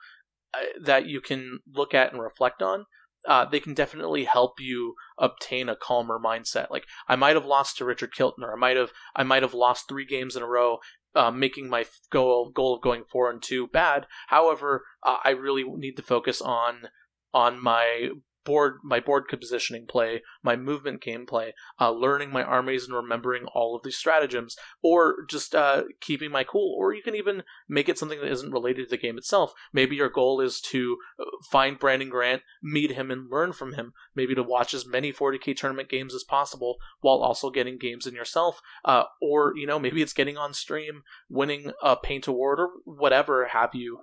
[0.54, 2.86] uh, that you can look at and reflect on
[3.28, 6.70] uh, they can definitely help you obtain a calmer mindset.
[6.70, 9.54] Like I might have lost to Richard Kilton, or I might have I might have
[9.54, 10.80] lost three games in a row,
[11.16, 14.08] uh, making my goal goal of going four and two bad.
[14.28, 16.88] However, uh, I really need to focus on
[17.34, 18.10] on my
[18.44, 23.76] board my board positioning play, my movement gameplay, uh, learning my armies and remembering all
[23.76, 26.76] of these stratagems, or just uh, keeping my cool.
[26.78, 29.54] Or you can even make it something that isn't related to the game itself.
[29.74, 33.94] Maybe your goal is to uh, find Brandon Grant, meet him, and learn from him.
[34.16, 38.16] Maybe to watch as many 40k tournament games as possible while also getting games in
[38.16, 38.62] yourself.
[38.84, 43.48] Uh, or you know maybe it's getting on stream, winning a paint award, or whatever
[43.48, 44.00] have you.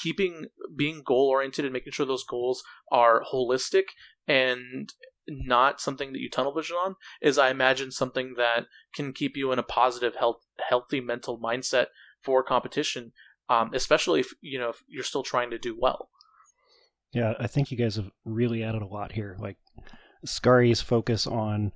[0.00, 3.84] Keeping being goal oriented and making sure those goals are holistic
[4.26, 4.92] and
[5.28, 9.52] not something that you tunnel vision on is I imagine something that can keep you
[9.52, 11.86] in a positive, health, healthy mental mindset
[12.22, 13.12] for competition,
[13.48, 16.10] um, especially if you know if you're still trying to do well.
[17.12, 19.36] Yeah, I think you guys have really added a lot here.
[19.38, 19.56] Like
[20.24, 21.72] Scari's focus on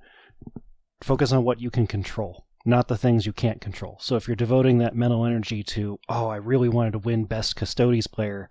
[1.01, 3.97] focus on what you can control not the things you can't control.
[4.01, 7.55] So if you're devoting that mental energy to, oh, I really wanted to win best
[7.55, 8.49] Custodes player,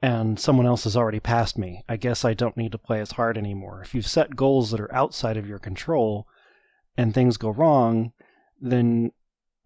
[0.00, 3.12] and someone else has already passed me, I guess I don't need to play as
[3.12, 3.80] hard anymore.
[3.82, 6.28] If you've set goals that are outside of your control
[6.96, 8.12] and things go wrong,
[8.60, 9.12] then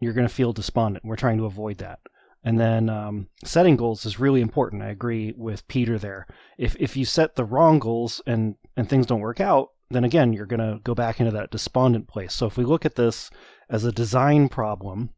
[0.00, 1.04] you're going to feel despondent.
[1.04, 1.98] We're trying to avoid that.
[2.44, 4.82] And then um, setting goals is really important.
[4.82, 6.26] I agree with Peter there.
[6.56, 10.32] If if you set the wrong goals and and things don't work out, then again
[10.32, 12.34] you're going to go back into that despondent place.
[12.34, 13.30] So if we look at this
[13.68, 15.10] as a design problem.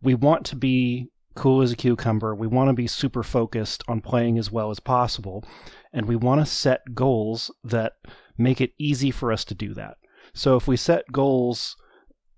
[0.00, 2.34] We want to be cool as a cucumber.
[2.34, 5.44] We want to be super focused on playing as well as possible.
[5.92, 7.94] And we want to set goals that
[8.36, 9.96] make it easy for us to do that.
[10.34, 11.76] So if we set goals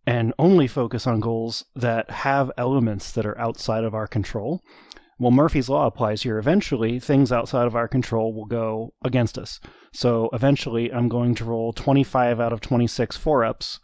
[0.07, 4.63] and only focus on goals that have elements that are outside of our control,
[5.19, 6.39] well, Murphy's Law applies here.
[6.39, 9.61] Eventually, things outside of our control will go against us.
[9.93, 13.79] So eventually, I'm going to roll 25 out of 26 four ups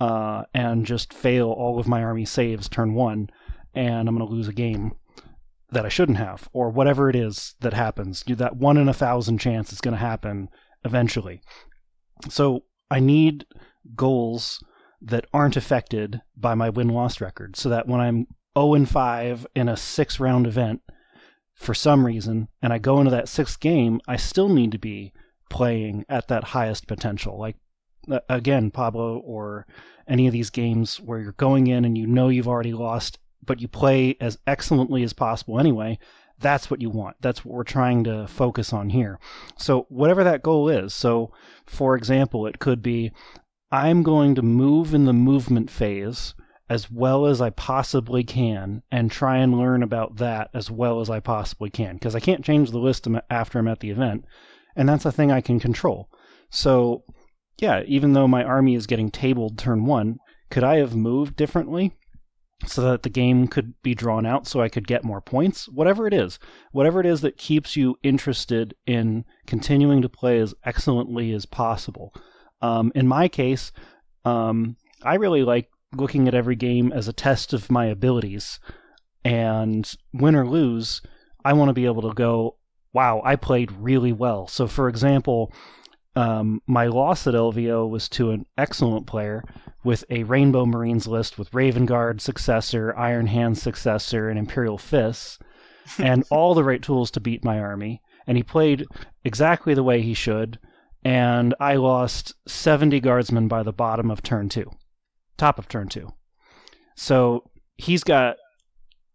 [0.00, 3.28] uh, and just fail all of my army saves turn one,
[3.74, 4.92] and I'm going to lose a game
[5.70, 8.24] that I shouldn't have, or whatever it is that happens.
[8.26, 10.48] That one in a thousand chance is going to happen
[10.84, 11.40] eventually.
[12.28, 13.46] So I need
[13.94, 14.62] goals
[15.00, 18.26] that aren't affected by my win loss record, so that when I'm
[18.58, 20.82] 0 and 5 in a six round event
[21.54, 25.12] for some reason, and I go into that sixth game, I still need to be
[25.48, 27.38] playing at that highest potential.
[27.38, 27.56] Like
[28.28, 29.66] again, Pablo or
[30.08, 33.60] any of these games where you're going in and you know you've already lost, but
[33.60, 35.98] you play as excellently as possible anyway,
[36.38, 37.16] that's what you want.
[37.20, 39.20] That's what we're trying to focus on here.
[39.56, 41.32] So, whatever that goal is, so
[41.66, 43.12] for example, it could be
[43.70, 46.34] I'm going to move in the movement phase
[46.72, 51.10] as well as I possibly can and try and learn about that as well as
[51.10, 54.24] I possibly can because I can't change the list after I'm at the event,
[54.74, 56.08] and that's a thing I can control.
[56.48, 57.04] So,
[57.58, 60.16] yeah, even though my army is getting tabled turn one,
[60.50, 61.92] could I have moved differently?
[62.64, 66.06] so that the game could be drawn out so I could get more points, whatever
[66.06, 66.38] it is,
[66.70, 72.14] whatever it is that keeps you interested in continuing to play as excellently as possible.
[72.60, 73.72] Um, in my case,
[74.24, 78.58] um, I really like looking at every game as a test of my abilities,
[79.24, 81.00] and win or lose,
[81.44, 82.56] I want to be able to go,
[82.92, 84.46] wow, I played really well.
[84.48, 85.52] So, for example,
[86.14, 89.42] um, my loss at LVO was to an excellent player
[89.84, 95.38] with a Rainbow Marines list with Raven Guard successor, Iron Hand successor, and Imperial Fists,
[95.98, 98.02] and all the right tools to beat my army.
[98.26, 98.86] And he played
[99.24, 100.58] exactly the way he should,
[101.04, 104.70] and I lost 70 guardsmen by the bottom of turn two,
[105.42, 106.12] top of turn two.
[106.96, 108.36] So he's got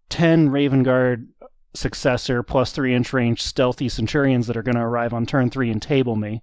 [0.10, 1.28] 10 Raven Guard
[1.74, 5.70] successor plus three inch range stealthy centurions that are going to arrive on turn three
[5.70, 6.42] and table me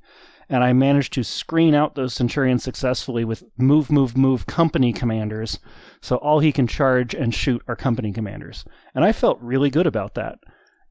[0.48, 5.58] and I managed to screen out those Centurions successfully with move, move, move company commanders.
[6.02, 8.64] So all he can charge and shoot are company commanders.
[8.94, 10.38] And I felt really good about that.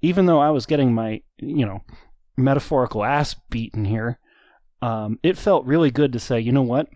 [0.01, 1.81] Even though I was getting my, you know,
[2.35, 4.19] metaphorical ass beaten here,
[4.81, 6.87] um, it felt really good to say, you know what?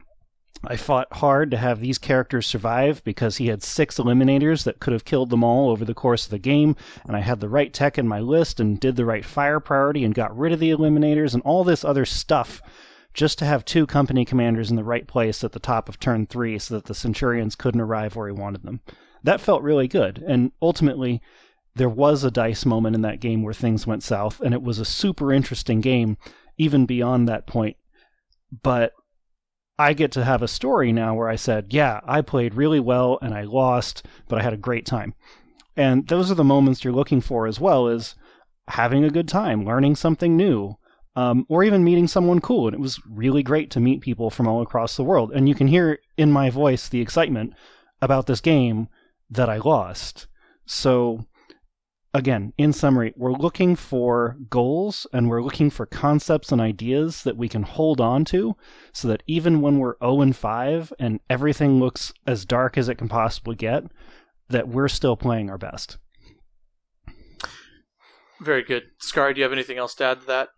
[0.63, 4.93] I fought hard to have these characters survive because he had six eliminators that could
[4.93, 7.71] have killed them all over the course of the game, and I had the right
[7.71, 10.71] tech in my list and did the right fire priority and got rid of the
[10.71, 12.61] eliminators and all this other stuff
[13.13, 16.25] just to have two company commanders in the right place at the top of turn
[16.25, 18.81] three so that the Centurions couldn't arrive where he wanted them.
[19.23, 21.21] That felt really good, and ultimately,
[21.75, 24.79] there was a dice moment in that game where things went south, and it was
[24.79, 26.17] a super interesting game,
[26.57, 27.77] even beyond that point.
[28.63, 28.93] But
[29.79, 33.19] I get to have a story now where I said, yeah, I played really well
[33.21, 35.13] and I lost, but I had a great time.
[35.75, 38.15] And those are the moments you're looking for as well as
[38.67, 40.75] having a good time, learning something new,
[41.15, 42.67] um, or even meeting someone cool.
[42.67, 45.31] And it was really great to meet people from all across the world.
[45.31, 47.53] And you can hear in my voice the excitement
[48.01, 48.87] about this game
[49.29, 50.27] that I lost.
[50.65, 51.25] So
[52.13, 57.37] again, in summary, we're looking for goals and we're looking for concepts and ideas that
[57.37, 58.55] we can hold on to
[58.93, 62.95] so that even when we're 0 and 5 and everything looks as dark as it
[62.95, 63.83] can possibly get,
[64.49, 65.97] that we're still playing our best.
[68.41, 68.83] Very good.
[68.99, 70.49] Scar, do you have anything else to add to that?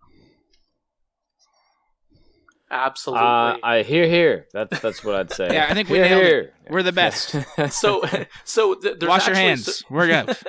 [2.72, 3.26] Absolutely.
[3.26, 4.45] Uh, I hear here.
[4.54, 5.47] That's that's what I'd say.
[5.54, 6.54] yeah, I think we nailed it.
[6.70, 7.36] We're the best.
[7.72, 8.04] so
[8.43, 9.78] so th- wash your hands.
[9.78, 10.38] So- We're good.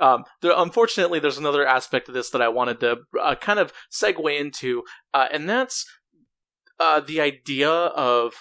[0.00, 3.72] Um, there, unfortunately, there's another aspect of this that I wanted to uh, kind of
[3.92, 5.84] segue into, uh, and that's
[6.78, 8.34] uh, the idea of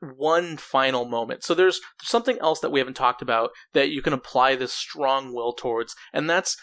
[0.00, 1.44] one final moment.
[1.44, 5.34] So there's, something else that we haven't talked about that you can apply this strong
[5.34, 6.56] will towards, and that's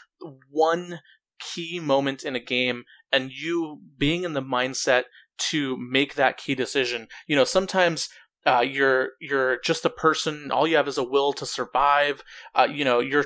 [0.50, 1.00] one
[1.40, 5.04] key moment in a game and you being in the mindset
[5.38, 7.08] to make that key decision.
[7.28, 8.10] You know, sometimes
[8.46, 10.52] uh, you're you're just a person.
[10.52, 12.24] All you have is a will to survive.
[12.56, 13.26] Uh, you know, you're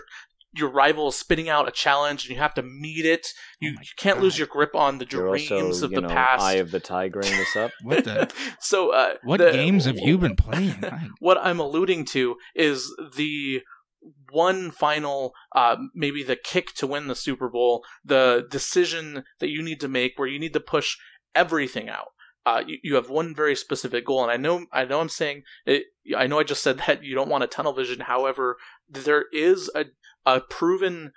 [0.53, 3.27] your rival is spitting out a challenge and you have to meet it.
[3.59, 4.23] You, oh you can't God.
[4.23, 6.43] lose your grip on the dreams also, of the know, past.
[6.43, 7.71] Eye of the Tigering this up.
[7.81, 8.31] what the?
[8.59, 10.83] so, uh, what the, games have you been playing?
[11.19, 13.61] what I'm alluding to is the
[14.31, 19.61] one final, uh, maybe the kick to win the Super Bowl, the decision that you
[19.61, 20.97] need to make where you need to push
[21.33, 22.09] everything out.
[22.45, 25.43] Uh, you, you have one very specific goal, and I know I know I'm saying
[25.65, 25.85] it,
[26.15, 28.01] I know I just said that you don't want a tunnel vision.
[28.01, 28.57] However,
[28.89, 29.85] there is a
[30.25, 31.11] a proven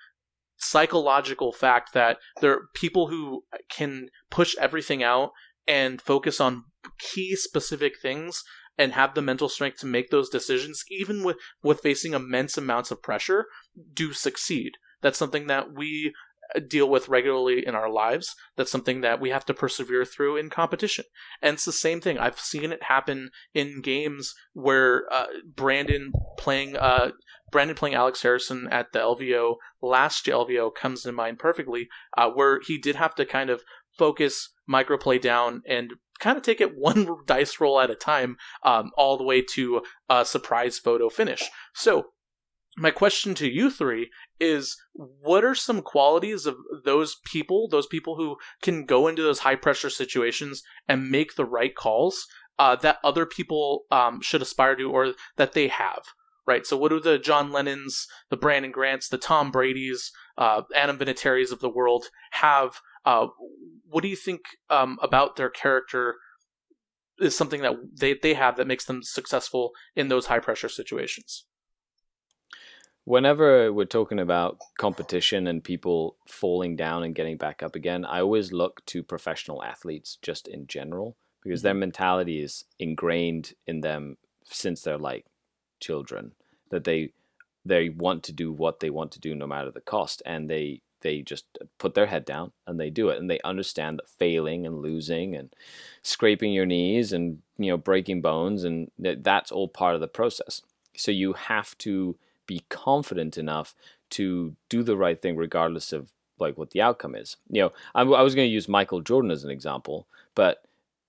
[0.58, 5.30] psychological fact that there are people who can push everything out
[5.66, 6.64] and focus on
[6.98, 8.42] key specific things
[8.78, 12.90] and have the mental strength to make those decisions even with with facing immense amounts
[12.90, 13.46] of pressure
[13.92, 16.12] do succeed that's something that we
[16.68, 18.34] deal with regularly in our lives.
[18.56, 21.04] That's something that we have to persevere through in competition.
[21.42, 22.18] And it's the same thing.
[22.18, 27.12] I've seen it happen in games where uh, Brandon playing uh,
[27.56, 32.60] Brandon playing Alex Harrison at the LVO last LVO comes to mind perfectly, uh, where
[32.60, 37.08] he did have to kind of focus microplay down and kind of take it one
[37.24, 39.80] dice roll at a time, um, all the way to
[40.10, 41.44] a surprise photo finish.
[41.72, 42.08] So
[42.76, 48.16] my question to you three is what are some qualities of those people those people
[48.16, 52.26] who can go into those high pressure situations and make the right calls
[52.58, 56.02] uh, that other people um, should aspire to or that they have
[56.46, 60.98] right so what do the john lennons the brandon grants the tom brady's uh, adam
[60.98, 63.26] vinatieri's of the world have uh,
[63.88, 66.16] what do you think um, about their character
[67.18, 71.44] is something that they, they have that makes them successful in those high pressure situations.
[73.04, 78.20] Whenever we're talking about competition and people falling down and getting back up again, I
[78.20, 84.16] always look to professional athletes just in general because their mentality is ingrained in them
[84.44, 85.24] since they're like
[85.80, 86.32] children
[86.70, 87.10] that they
[87.64, 90.80] they want to do what they want to do no matter the cost and they
[91.00, 91.44] they just
[91.78, 95.36] put their head down and they do it and they understand that failing and losing
[95.36, 95.54] and
[96.02, 100.62] scraping your knees and you know breaking bones and that's all part of the process.
[100.96, 102.16] So you have to
[102.46, 103.74] be confident enough
[104.10, 107.36] to do the right thing regardless of like what the outcome is.
[107.50, 110.64] You know i, I was going to use michael jordan as an example but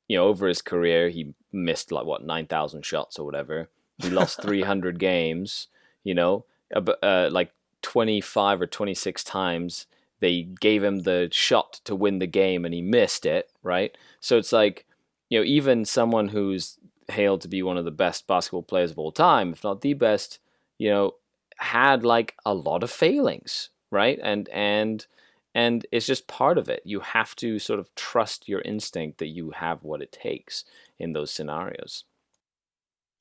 [0.07, 3.70] you know over his career he missed like what 9000 shots or whatever
[4.00, 5.68] he lost 300 games
[6.04, 6.45] you know
[6.76, 9.88] uh, like 25 or 26 times
[10.20, 13.95] they gave him the shot to win the game and he missed it, right?
[14.20, 14.86] So it's like,
[15.30, 16.78] you know, even someone who's
[17.10, 19.93] hailed to be one of the best basketball players of all time, if not the
[19.93, 20.39] best,
[20.78, 21.16] you know,
[21.58, 24.20] had like a lot of failings, right?
[24.22, 25.06] And and
[25.54, 26.82] and it's just part of it.
[26.84, 30.64] You have to sort of trust your instinct that you have what it takes
[31.00, 32.06] in those scenarios.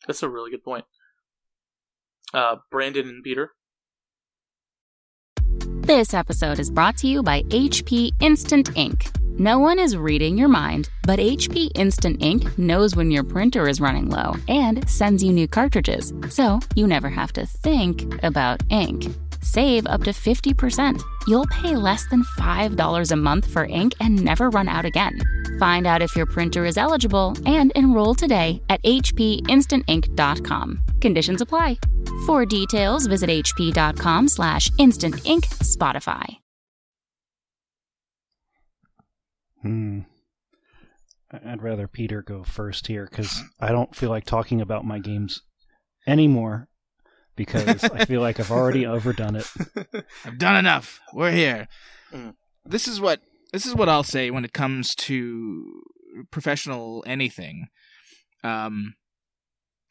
[0.06, 0.84] That's a really good point.
[2.34, 3.52] Uh, Brandon and Peter,
[5.86, 9.06] this episode is brought to you by HP Instant Ink.
[9.38, 13.80] No one is reading your mind, but HP Instant Ink knows when your printer is
[13.80, 19.06] running low and sends you new cartridges, so you never have to think about ink.
[19.42, 21.02] Save up to 50%.
[21.26, 25.20] You'll pay less than $5 a month for ink and never run out again.
[25.58, 30.82] Find out if your printer is eligible and enroll today at hpinstantink.com.
[31.00, 31.78] Conditions apply.
[32.26, 36.38] For details, visit hp.com slash instantink Spotify.
[39.62, 40.00] Hmm.
[41.32, 45.42] I'd rather Peter go first here because I don't feel like talking about my games
[46.06, 46.68] anymore
[47.36, 49.46] because I feel like I've already overdone it.
[50.24, 51.00] I've done enough.
[51.12, 51.68] We're here.
[52.12, 52.34] Mm.
[52.64, 53.20] This is what
[53.52, 55.82] this is what I'll say when it comes to
[56.30, 57.68] professional anything.
[58.42, 58.94] Um,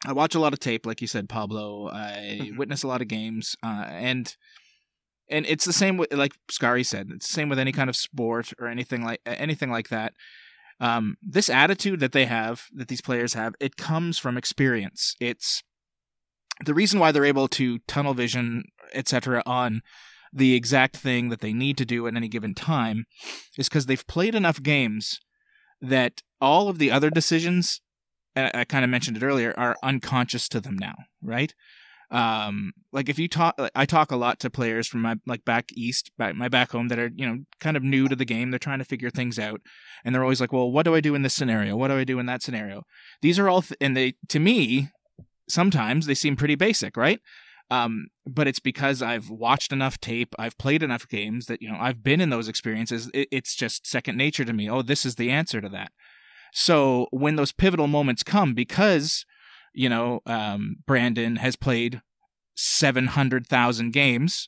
[0.05, 1.89] I watch a lot of tape, like you said, Pablo.
[1.89, 2.57] I mm-hmm.
[2.57, 4.35] witness a lot of games, uh, and
[5.29, 7.09] and it's the same with like Scary said.
[7.11, 10.13] It's the same with any kind of sport or anything like anything like that.
[10.79, 15.15] Um, this attitude that they have, that these players have, it comes from experience.
[15.21, 15.63] It's
[16.63, 19.81] the reason why they're able to tunnel vision, etc., on
[20.31, 23.05] the exact thing that they need to do at any given time
[23.57, 25.19] is because they've played enough games
[25.81, 27.81] that all of the other decisions
[28.35, 31.53] I kind of mentioned it earlier, are unconscious to them now, right?
[32.11, 35.71] Um, like if you talk, I talk a lot to players from my like back
[35.73, 38.51] east, back my back home that are you know kind of new to the game.
[38.51, 39.61] They're trying to figure things out,
[40.03, 41.75] and they're always like, "Well, what do I do in this scenario?
[41.75, 42.83] What do I do in that scenario?"
[43.21, 44.89] These are all, th- and they to me
[45.49, 47.19] sometimes they seem pretty basic, right?
[47.71, 51.77] Um, but it's because I've watched enough tape, I've played enough games that you know
[51.79, 53.09] I've been in those experiences.
[53.13, 54.69] It, it's just second nature to me.
[54.69, 55.91] Oh, this is the answer to that.
[56.53, 59.25] So when those pivotal moments come, because
[59.73, 62.01] you know um, Brandon has played
[62.55, 64.47] seven hundred thousand games,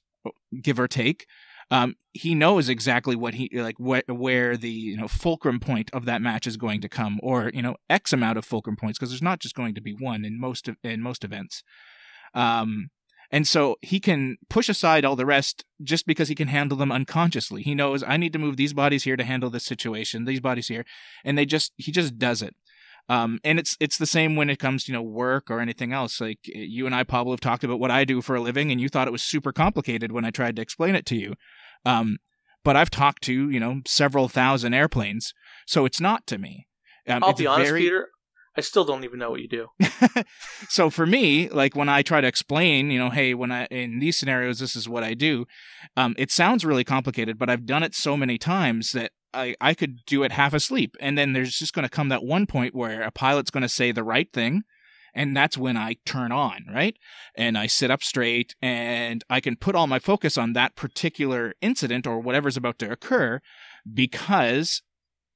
[0.61, 1.25] give or take,
[1.69, 6.05] um, he knows exactly what he like wh- where the you know fulcrum point of
[6.05, 9.09] that match is going to come, or you know X amount of fulcrum points, because
[9.09, 11.63] there's not just going to be one in most of, in most events.
[12.33, 12.89] Um,
[13.29, 16.91] and so he can push aside all the rest just because he can handle them
[16.91, 17.61] unconsciously.
[17.61, 20.69] He knows I need to move these bodies here to handle this situation, these bodies
[20.69, 20.85] here,
[21.25, 22.55] and they just he just does it.
[23.09, 25.93] Um, and it's it's the same when it comes to you know work or anything
[25.93, 26.19] else.
[26.19, 28.81] Like you and I, Pablo, have talked about what I do for a living, and
[28.81, 31.35] you thought it was super complicated when I tried to explain it to you.
[31.85, 32.17] Um,
[32.63, 35.33] but I've talked to you know several thousand airplanes,
[35.65, 36.67] so it's not to me.
[37.07, 37.81] Um, I'll be honest, very...
[37.81, 38.09] Peter.
[38.57, 39.67] I still don't even know what you do.
[40.67, 43.99] so for me, like when I try to explain, you know, hey, when I in
[43.99, 45.45] these scenarios, this is what I do.
[45.95, 49.73] Um, it sounds really complicated, but I've done it so many times that I I
[49.73, 52.75] could do it half asleep, and then there's just going to come that one point
[52.75, 54.63] where a pilot's going to say the right thing,
[55.13, 56.97] and that's when I turn on, right?
[57.35, 61.53] And I sit up straight, and I can put all my focus on that particular
[61.61, 63.41] incident or whatever's about to occur
[63.91, 64.81] because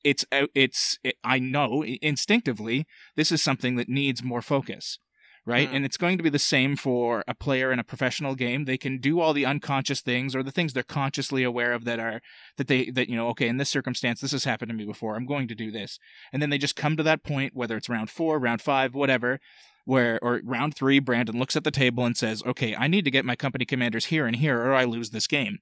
[0.04, 2.86] it's uh, it's it, I know instinctively
[3.16, 5.00] this is something that needs more focus
[5.46, 5.76] right mm.
[5.76, 8.78] and it's going to be the same for a player in a professional game they
[8.78, 12.22] can do all the unconscious things or the things they're consciously aware of that are
[12.58, 15.16] that they that you know okay in this circumstance this has happened to me before
[15.16, 16.00] i'm going to do this
[16.32, 19.40] and then they just come to that point whether it's round 4 round 5 whatever
[19.84, 23.12] where or round 3 Brandon looks at the table and says okay i need to
[23.12, 25.60] get my company commanders here and here or i lose this game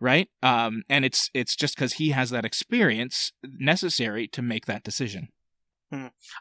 [0.00, 0.28] right?
[0.42, 5.28] Um, and it's it's just because he has that experience necessary to make that decision.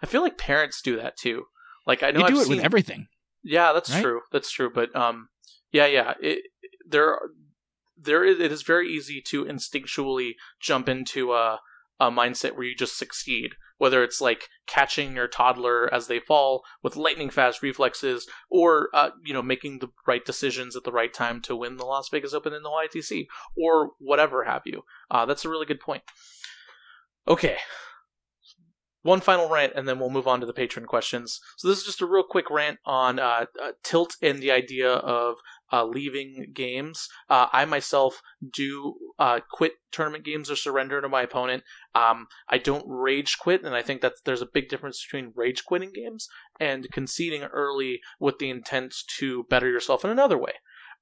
[0.01, 1.45] I feel like parents do that too.
[1.85, 3.07] Like I know do I've it seen, with everything.
[3.43, 4.01] Yeah, that's right?
[4.01, 4.21] true.
[4.31, 4.69] That's true.
[4.73, 5.29] But um,
[5.71, 6.13] yeah, yeah.
[6.21, 6.43] It,
[6.87, 7.17] there,
[7.97, 8.23] there.
[8.23, 11.59] Is, it is very easy to instinctually jump into a
[11.99, 13.55] a mindset where you just succeed.
[13.77, 19.11] Whether it's like catching your toddler as they fall with lightning fast reflexes, or uh,
[19.23, 22.33] you know making the right decisions at the right time to win the Las Vegas
[22.33, 23.27] Open in the ITC,
[23.57, 24.81] or whatever have you.
[25.09, 26.03] Uh, that's a really good point.
[27.25, 27.57] Okay,
[29.01, 31.39] one final rant and then we'll move on to the patron questions.
[31.57, 34.91] So this is just a real quick rant on uh, uh, tilt and the idea
[34.91, 35.37] of
[35.71, 37.07] uh, leaving games.
[37.29, 38.21] Uh, I myself
[38.53, 41.63] do uh, quit tournament games or surrender to my opponent.
[41.95, 45.65] Um, I don't rage quit, and I think that there's a big difference between rage
[45.65, 46.27] quitting games
[46.59, 50.53] and conceding early with the intent to better yourself in another way.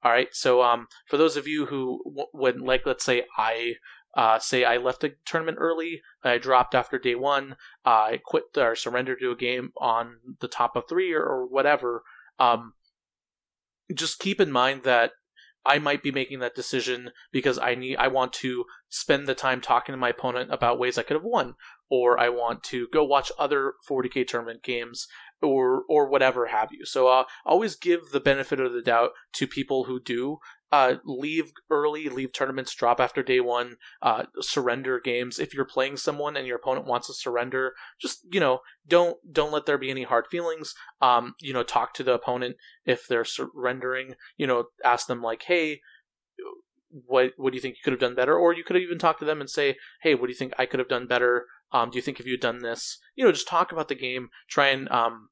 [0.04, 3.74] All right, so um, for those of you who w- would like, let's say I
[4.18, 7.52] uh, say I left a tournament early, I dropped after day one,
[7.86, 11.46] uh, I quit or surrendered to a game on the top of three or, or
[11.46, 12.02] whatever.
[12.40, 12.72] Um,
[13.94, 15.12] just keep in mind that
[15.64, 19.60] I might be making that decision because I need I want to spend the time
[19.60, 21.54] talking to my opponent about ways I could have won,
[21.88, 25.06] or I want to go watch other 40k tournament games
[25.40, 26.84] or or whatever have you.
[26.84, 30.38] So uh, always give the benefit of the doubt to people who do
[30.70, 35.38] uh, leave early, leave tournaments, drop after day one, uh, surrender games.
[35.38, 39.52] If you're playing someone and your opponent wants to surrender, just you know don't don't
[39.52, 40.74] let there be any hard feelings.
[41.00, 44.14] Um, you know, talk to the opponent if they're surrendering.
[44.36, 45.80] You know, ask them like, hey.
[46.90, 48.34] What what do you think you could have done better?
[48.34, 50.54] Or you could have even talked to them and say, "Hey, what do you think
[50.58, 51.44] I could have done better?
[51.70, 53.94] Um, do you think if you had done this, you know, just talk about the
[53.94, 55.28] game, try and um,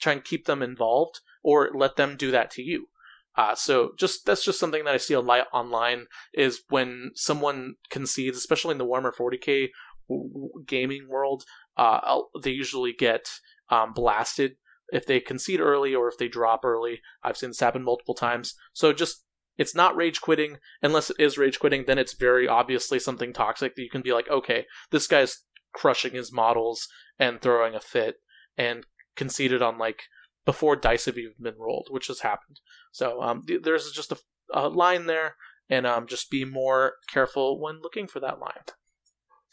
[0.00, 2.88] try and keep them involved, or let them do that to you.
[3.36, 7.74] Uh, so just that's just something that I see a lot online is when someone
[7.90, 9.68] concedes, especially in the Warhammer 40k
[10.08, 11.44] w- w- gaming world,
[11.76, 13.28] uh, they usually get
[13.68, 14.56] um, blasted
[14.88, 17.00] if they concede early or if they drop early.
[17.22, 18.54] I've seen this happen multiple times.
[18.72, 19.24] So just
[19.58, 21.84] it's not rage quitting unless it is rage quitting.
[21.86, 25.42] Then it's very obviously something toxic that you can be like, okay, this guy's
[25.74, 28.16] crushing his models and throwing a fit
[28.56, 30.02] and conceded on like
[30.46, 32.60] before dice have even been rolled, which has happened.
[32.92, 34.16] So um, th- there's just a,
[34.54, 35.34] a line there,
[35.68, 38.64] and um, just be more careful when looking for that line.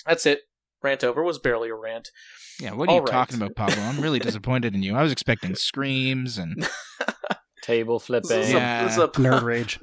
[0.05, 0.41] That's it.
[0.81, 2.09] Rant over was barely a rant.
[2.59, 3.11] Yeah, what are you All right.
[3.11, 3.81] talking about, Pablo?
[3.83, 4.95] I'm really disappointed in you.
[4.95, 6.67] I was expecting screams and
[7.63, 8.31] Table This flipping.
[8.39, 8.83] is a- Yeah.
[8.83, 9.79] this is a- Nerd rage.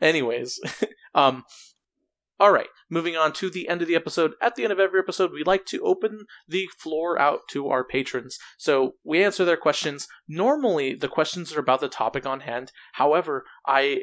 [0.00, 0.60] Anyways,
[1.14, 1.44] um,
[2.40, 2.68] all right.
[2.88, 4.34] Moving on to the end of the episode.
[4.40, 7.84] At the end of every episode, we like to open the floor out to our
[7.84, 8.38] patrons.
[8.56, 10.06] So we answer their questions.
[10.28, 12.70] Normally, the questions are about the topic on hand.
[12.92, 14.02] However, I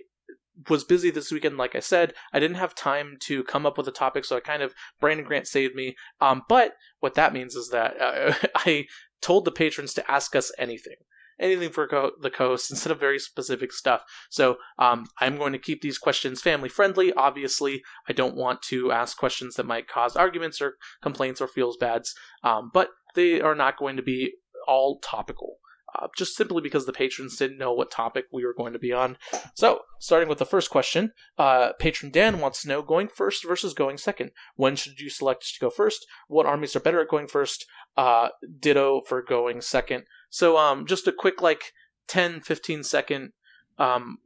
[0.70, 2.14] was busy this weekend, like I said.
[2.34, 5.26] I didn't have time to come up with a topic, so I kind of Brandon
[5.26, 5.96] Grant saved me.
[6.20, 8.86] Um, but what that means is that uh, I
[9.22, 10.96] told the patrons to ask us anything.
[11.40, 14.04] Anything for co- the co-host instead of very specific stuff.
[14.30, 17.14] So um, I'm going to keep these questions family friendly.
[17.14, 21.78] Obviously, I don't want to ask questions that might cause arguments or complaints or feels
[21.78, 24.34] bads, um, but they are not going to be
[24.68, 25.58] all topical.
[25.96, 28.92] Uh, just simply because the patrons didn't know what topic we were going to be
[28.92, 29.18] on.
[29.54, 33.74] So, starting with the first question, uh, patron Dan wants to know going first versus
[33.74, 34.32] going second.
[34.56, 36.06] When should you select to go first?
[36.28, 37.66] What armies are better at going first?
[37.96, 38.30] Uh,
[38.60, 40.04] ditto for going second.
[40.36, 41.72] So, um, just a quick, like,
[42.10, 43.32] 10, 15 second
[43.78, 44.18] um,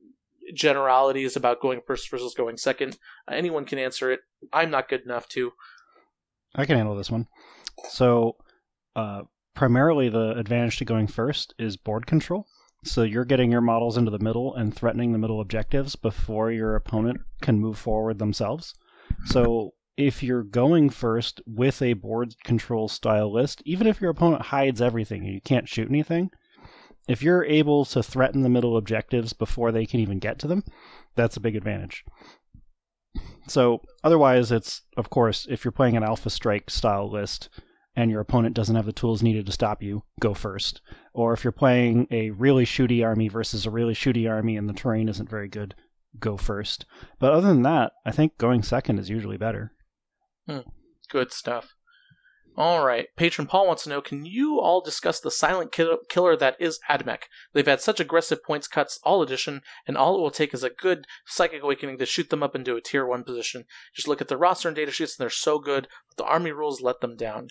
[0.55, 2.97] generalities about going first versus going second.
[3.27, 4.21] Uh, anyone can answer it.
[4.51, 5.51] I'm not good enough to.
[6.55, 7.27] I can handle this one.
[7.89, 8.37] So,
[8.95, 9.21] uh,
[9.53, 12.47] primarily the advantage to going first is board control.
[12.83, 16.75] So you're getting your models into the middle and threatening the middle objectives before your
[16.75, 18.73] opponent can move forward themselves.
[19.25, 24.43] So if you're going first with a board control style list, even if your opponent
[24.43, 26.31] hides everything and you can't shoot anything,
[27.09, 30.63] if you're able to threaten the middle objectives before they can even get to them,
[31.15, 32.05] that's a big advantage.
[33.47, 37.49] So otherwise, it's of course if you're playing an Alpha Strike style list
[37.93, 40.79] and your opponent doesn't have the tools needed to stop you, go first.
[41.13, 44.73] Or if you're playing a really shooty army versus a really shooty army and the
[44.73, 45.75] terrain isn't very good,
[46.17, 46.85] go first.
[47.19, 49.73] But other than that, I think going second is usually better.
[51.09, 51.75] Good stuff.
[52.57, 53.07] All right.
[53.15, 56.79] Patron Paul wants to know Can you all discuss the silent kill- killer that is
[56.89, 57.23] Admech?
[57.53, 60.69] They've had such aggressive points cuts all edition, and all it will take is a
[60.69, 63.63] good Psychic Awakening to shoot them up into a tier 1 position.
[63.95, 66.51] Just look at the roster and data sheets, and they're so good, but the army
[66.51, 67.47] rules let them down.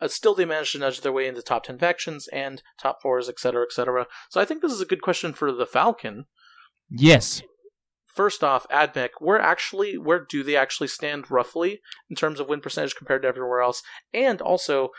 [0.00, 3.28] Uh, still, they managed to nudge their way into top 10 factions and top 4s,
[3.28, 4.06] etc., etc.
[4.30, 6.26] So I think this is a good question for the Falcon.
[6.90, 7.42] yes,
[8.14, 12.60] First off, AdMech, where actually where do they actually stand roughly in terms of win
[12.60, 13.82] percentage compared to everywhere else?
[14.12, 14.90] And also,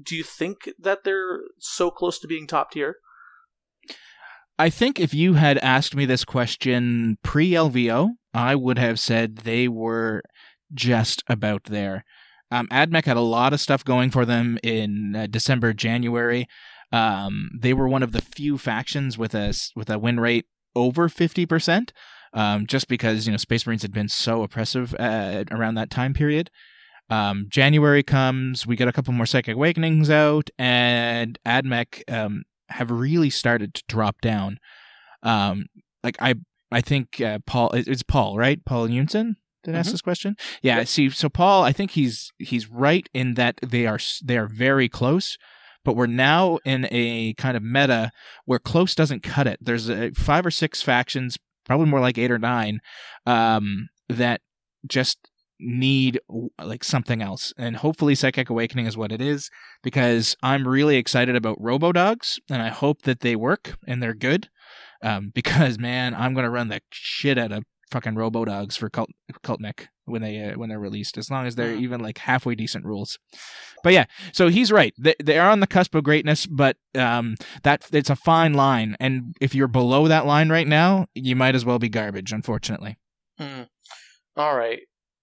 [0.00, 2.96] do you think that they're so close to being top tier?
[4.58, 9.38] I think if you had asked me this question pre LVO, I would have said
[9.38, 10.22] they were
[10.72, 12.04] just about there.
[12.52, 16.46] Um, AdMech had a lot of stuff going for them in uh, December, January.
[16.92, 21.08] Um, they were one of the few factions with a with a win rate over
[21.08, 21.92] fifty percent,
[22.32, 26.14] um, just because you know Space Marines had been so oppressive uh, around that time
[26.14, 26.50] period.
[27.10, 32.90] Um, January comes, we get a couple more Psychic Awakenings out, and AdMech um, have
[32.90, 34.58] really started to drop down.
[35.22, 35.66] Um,
[36.02, 36.34] like I,
[36.70, 38.64] I think uh, Paul, it's Paul, right?
[38.64, 39.92] Paul Unson did ask Mhm.
[39.92, 40.36] this question.
[40.62, 40.84] Yeah.
[40.84, 44.88] See, so Paul, I think he's he's right in that they are they are very
[44.88, 45.36] close,
[45.84, 48.10] but we're now in a kind of meta
[48.44, 49.58] where close doesn't cut it.
[49.60, 52.80] There's uh five or six factions, probably more like eight or nine,
[53.26, 54.40] um, that
[54.86, 55.18] just
[55.62, 56.20] need
[56.60, 59.48] like something else and hopefully psychic awakening is what it is
[59.82, 64.12] because i'm really excited about robo dogs and i hope that they work and they're
[64.12, 64.48] good
[65.02, 67.62] um, because man i'm gonna run the shit out of
[67.92, 69.10] fucking robo dogs for cult
[69.44, 71.80] cultnik when they uh, when they're released as long as they're Mhm.
[71.80, 73.18] even like halfway decent rules
[73.84, 77.36] but yeah so he's right they, they are on the cusp of greatness but um
[77.62, 81.54] that it's a fine line and if you're below that line right now you might
[81.54, 82.96] as well be garbage unfortunately
[83.38, 83.62] Hmm.
[84.36, 84.80] All right.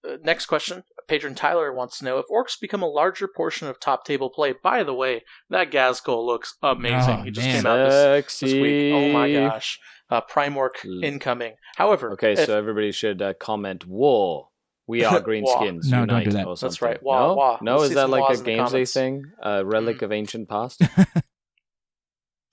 [0.07, 0.83] Uh, next question.
[1.09, 4.53] Patron Tyler wants to know if Orks become a larger portion of top table play.
[4.63, 7.17] By the way, that Ghazghkull looks amazing.
[7.19, 7.55] Oh, he just man.
[7.63, 8.93] came out this, this week.
[8.93, 9.79] Oh my gosh.
[10.11, 11.55] Uh, Primork incoming.
[11.75, 14.49] However, Okay, if- so everybody should uh, comment war.
[14.87, 15.21] We are Wah.
[15.21, 15.85] greenskins.
[15.91, 16.47] No, don't do that.
[16.61, 17.01] That's right.
[17.03, 17.57] Wah, no, wah.
[17.61, 19.23] no, Let's is that like a in Games Day thing?
[19.41, 20.01] A relic Mm.
[20.03, 20.81] of ancient past?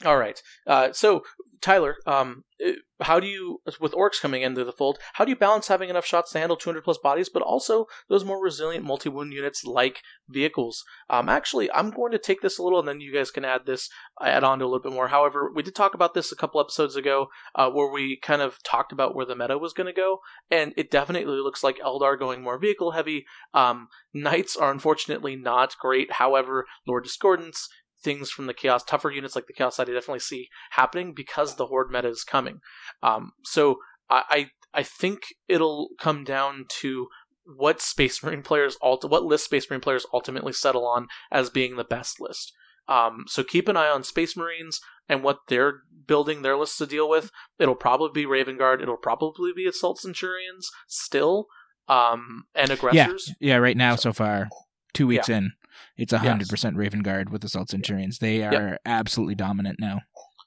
[0.06, 0.40] All right.
[0.68, 1.24] Uh, so,
[1.60, 5.36] Tyler, um, uh, how do you, with Orks coming into the fold, how do you
[5.36, 9.08] balance having enough shots to handle 200 plus bodies, but also those more resilient multi
[9.08, 10.84] wound units like vehicles?
[11.10, 13.62] Um, actually, I'm going to take this a little, and then you guys can add
[13.66, 13.90] this,
[14.22, 15.08] add on to a little bit more.
[15.08, 17.26] However, we did talk about this a couple episodes ago,
[17.56, 20.20] uh, where we kind of talked about where the meta was going to go,
[20.52, 23.26] and it definitely looks like Eldar going more vehicle heavy.
[23.52, 26.12] Um, Knights are unfortunately not great.
[26.12, 27.68] However, Lord Discordance,
[28.06, 31.56] things from the chaos tougher units like the chaos side i definitely see happening because
[31.56, 32.60] the horde meta is coming.
[33.02, 33.62] Um, so
[34.08, 34.40] I, I
[34.80, 37.08] i think it'll come down to
[37.56, 41.76] what space marine players ult- what list space marine players ultimately settle on as being
[41.76, 42.52] the best list.
[42.88, 46.86] Um, so keep an eye on space marines and what they're building their lists to
[46.86, 47.30] deal with.
[47.58, 51.46] It'll probably be raven guard it'll probably be assault centurions still
[51.88, 53.34] um, and aggressors.
[53.40, 54.48] Yeah, yeah right now So- so far,
[54.94, 55.52] two weeks in,
[55.96, 58.18] it's a hundred percent Raven Guard with Assault Centurions.
[58.18, 58.80] They are Yep.
[58.86, 60.00] absolutely dominant now.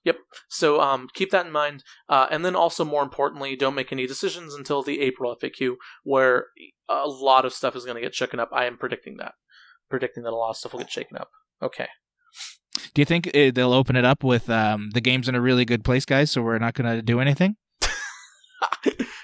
[0.06, 0.18] Yep.
[0.48, 4.08] So um, keep that in mind, uh, and then also more importantly, don't make any
[4.08, 6.46] decisions until the April FAQ, where
[6.88, 8.50] a lot of stuff is going to get shaken up.
[8.54, 9.34] I am predicting that,
[9.90, 11.30] predicting that a lot of stuff will get shaken up.
[11.62, 11.88] Okay.
[12.94, 15.66] Do you think uh, they'll open it up with um, the game's in a really
[15.66, 16.32] good place, guys?
[16.32, 17.58] So we're not going to do anything.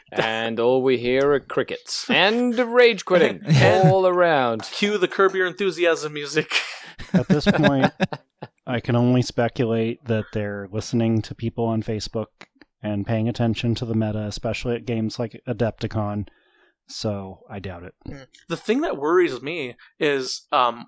[0.12, 4.64] and all we hear are crickets and rage quitting all around.
[4.64, 6.52] Cue the Curb Your Enthusiasm music.
[7.14, 7.92] At this point,
[8.68, 12.28] I can only speculate that they're listening to people on Facebook
[12.82, 16.28] and paying attention to the meta, especially at games like Adepticon.
[16.88, 18.28] So I doubt it.
[18.48, 20.86] the thing that worries me is um,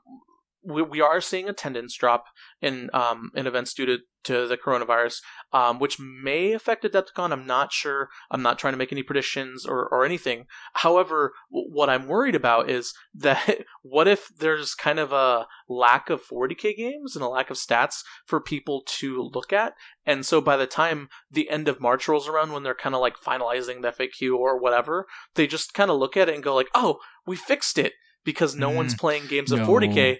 [0.67, 2.25] we, we are seeing attendance drop
[2.61, 5.21] in um, in events due to, to the coronavirus,
[5.53, 7.31] um, which may affect Adepticon.
[7.31, 8.09] I'm not sure.
[8.29, 10.45] I'm not trying to make any predictions or, or anything.
[10.73, 16.09] However, w- what I'm worried about is that what if there's kind of a lack
[16.09, 19.73] of 40k games and a lack of stats for people to look at,
[20.05, 23.01] and so by the time the end of March rolls around, when they're kind of
[23.01, 25.05] like finalizing the FAQ or whatever,
[25.35, 27.93] they just kind of look at it and go like, "Oh, we fixed it."
[28.25, 29.67] Because no Mm, one's playing games of no.
[29.67, 30.17] 40k.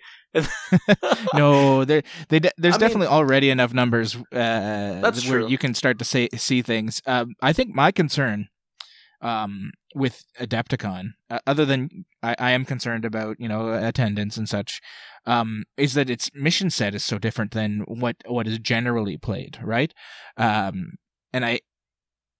[1.34, 5.48] No, there, they, there's I mean- definitely already enough numbers uh, That's where true.
[5.50, 7.02] you can start to say, see things.
[7.06, 8.48] Um, I think my concern
[9.22, 14.48] um, with Adepticon, uh, other than I, I am concerned about you know attendance and
[14.48, 14.80] such,
[15.26, 19.58] um, is that its mission set is so different than what what is generally played,
[19.64, 19.94] right?
[20.38, 20.94] Um,
[21.34, 21.60] and I.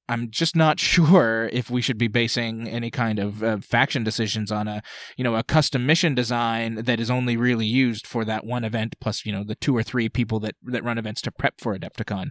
[0.10, 4.52] I'm just not sure if we should be basing any kind of uh, faction decisions
[4.52, 4.82] on a,
[5.18, 8.96] you know, a custom mission design that is only really used for that one event,
[9.00, 11.78] plus you know the two or three people that that run events to prep for
[11.78, 12.30] Adepticon.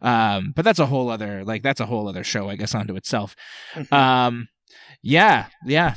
[0.00, 2.96] Um, but that's a whole other like that's a whole other show, I guess, onto
[2.96, 3.36] itself.
[3.90, 4.48] Um,
[5.02, 5.94] yeah, yeah,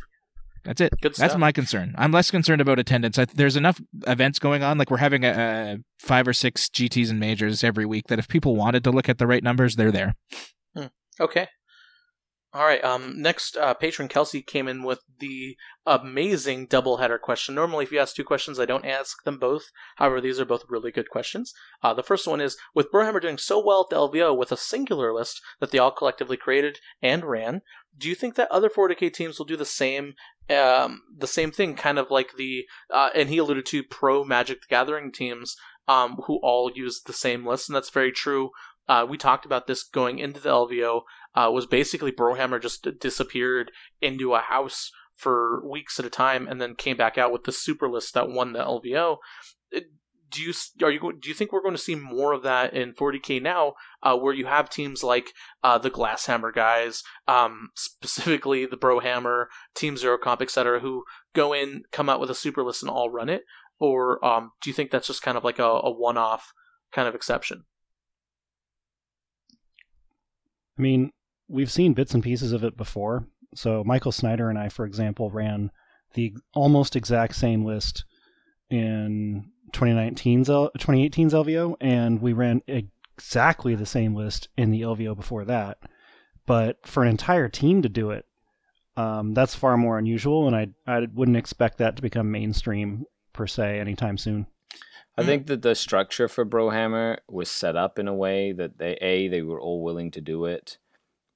[0.66, 0.93] that's it.
[1.18, 1.93] That's my concern.
[1.97, 3.20] I'm less concerned about attendance.
[3.20, 4.78] I, there's enough events going on.
[4.78, 8.07] Like we're having a, a five or six GTS and majors every week.
[8.07, 10.16] That if people wanted to look at the right numbers, they're there.
[11.20, 11.47] Okay.
[12.55, 12.82] All right.
[12.86, 17.53] Um, next, uh, patron Kelsey came in with the amazing doubleheader question.
[17.53, 19.63] Normally, if you ask two questions, I don't ask them both.
[19.97, 21.53] However, these are both really good questions.
[21.84, 24.57] Uh, the first one is With Brohammer doing so well at the LVO with a
[24.57, 27.61] singular list that they all collectively created and ran,
[27.97, 30.13] do you think that other 40k teams will do the same?
[30.49, 34.61] Um, the same thing, kind of like the, uh, and he alluded to pro Magic
[34.61, 35.57] the Gathering teams,
[35.89, 38.51] um, who all use the same list, and that's very true.
[38.88, 41.02] Uh, we talked about this going into the LVO
[41.36, 43.72] uh, was basically Brohammer just disappeared
[44.02, 47.52] into a house for weeks at a time and then came back out with the
[47.52, 49.18] super list that won the LVO.
[49.76, 49.80] Uh,
[50.30, 52.94] do you are you do you think we're going to see more of that in
[52.94, 53.74] 40k now,
[54.04, 55.30] uh, where you have teams like
[55.64, 61.84] uh, the Glasshammer guys, um, specifically the Brohammer, Team Zero Comp, etc., who go in,
[61.92, 63.44] come out with a super list, and all run it,
[63.80, 66.52] or um, do you think that's just kind of like a, a one-off
[66.92, 67.64] kind of exception?
[70.78, 71.12] I mean,
[71.48, 73.28] we've seen bits and pieces of it before.
[73.54, 75.72] So Michael Snyder and I, for example, ran
[76.14, 78.04] the almost exact same list
[78.70, 85.46] in 2019's 2018's LVO, and we ran exactly the same list in the LVO before
[85.46, 85.78] that.
[86.46, 88.26] But for an entire team to do it,
[88.98, 93.48] um, that's far more unusual, and I I wouldn't expect that to become mainstream per
[93.48, 94.48] se anytime soon.
[95.18, 98.97] I think that the structure for Brohammer was set up in a way that they
[99.01, 100.78] a they were all willing to do it,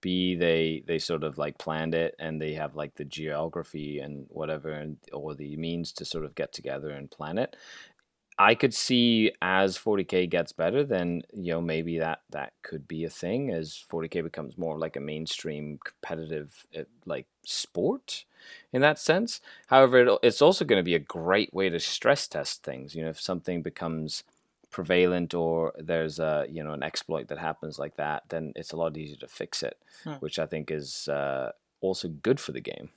[0.01, 4.25] B they they sort of like planned it and they have like the geography and
[4.29, 7.55] whatever and or the means to sort of get together and plan it.
[8.37, 13.03] I could see as 40k gets better, then you know maybe that that could be
[13.05, 18.25] a thing as 40k becomes more like a mainstream competitive eh, like sport
[18.71, 19.41] in that sense.
[19.67, 22.95] However, it's also going to be a great way to stress test things.
[22.95, 24.23] You know, if something becomes
[24.71, 28.77] prevalent or there's a you know an exploit that happens like that, then it's a
[28.77, 30.13] lot easier to fix it, hmm.
[30.13, 32.89] which I think is uh, also good for the game.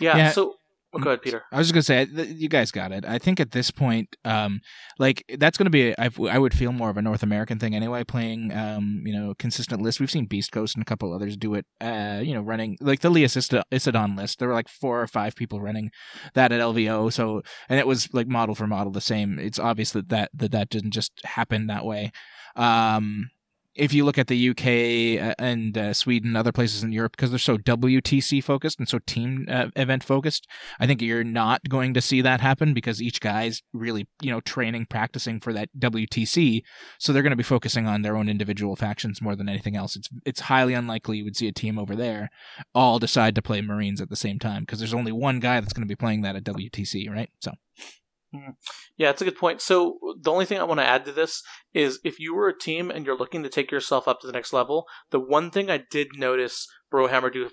[0.00, 0.16] Yeah.
[0.16, 0.30] yeah.
[0.30, 0.56] So
[0.94, 1.42] Oh, go ahead, Peter.
[1.50, 3.06] I was just gonna say you guys got it.
[3.06, 4.60] I think at this point, um,
[4.98, 8.04] like that's gonna be I would feel more of a North American thing anyway.
[8.04, 10.00] Playing, um, you know, consistent list.
[10.00, 11.64] We've seen Beast Coast and a couple others do it.
[11.80, 14.38] Uh, you know, running like the Lee Isidon list.
[14.38, 15.90] There were like four or five people running
[16.34, 17.10] that at LVO.
[17.10, 19.38] So and it was like model for model the same.
[19.38, 22.12] It's obvious that that that, that didn't just happen that way.
[22.54, 23.30] Um,
[23.74, 27.30] if you look at the UK uh, and uh, Sweden, other places in Europe, because
[27.30, 30.46] they're so WTC focused and so team uh, event focused,
[30.78, 34.40] I think you're not going to see that happen because each guy's really, you know,
[34.40, 36.62] training, practicing for that WTC.
[36.98, 39.96] So they're going to be focusing on their own individual factions more than anything else.
[39.96, 42.30] It's it's highly unlikely you would see a team over there
[42.74, 45.72] all decide to play Marines at the same time because there's only one guy that's
[45.72, 47.30] going to be playing that at WTC, right?
[47.40, 47.52] So.
[48.32, 48.50] Hmm.
[48.96, 49.60] Yeah, it's a good point.
[49.60, 51.42] So the only thing I want to add to this
[51.74, 54.32] is if you were a team and you're looking to take yourself up to the
[54.32, 57.48] next level, the one thing I did notice Brohammer do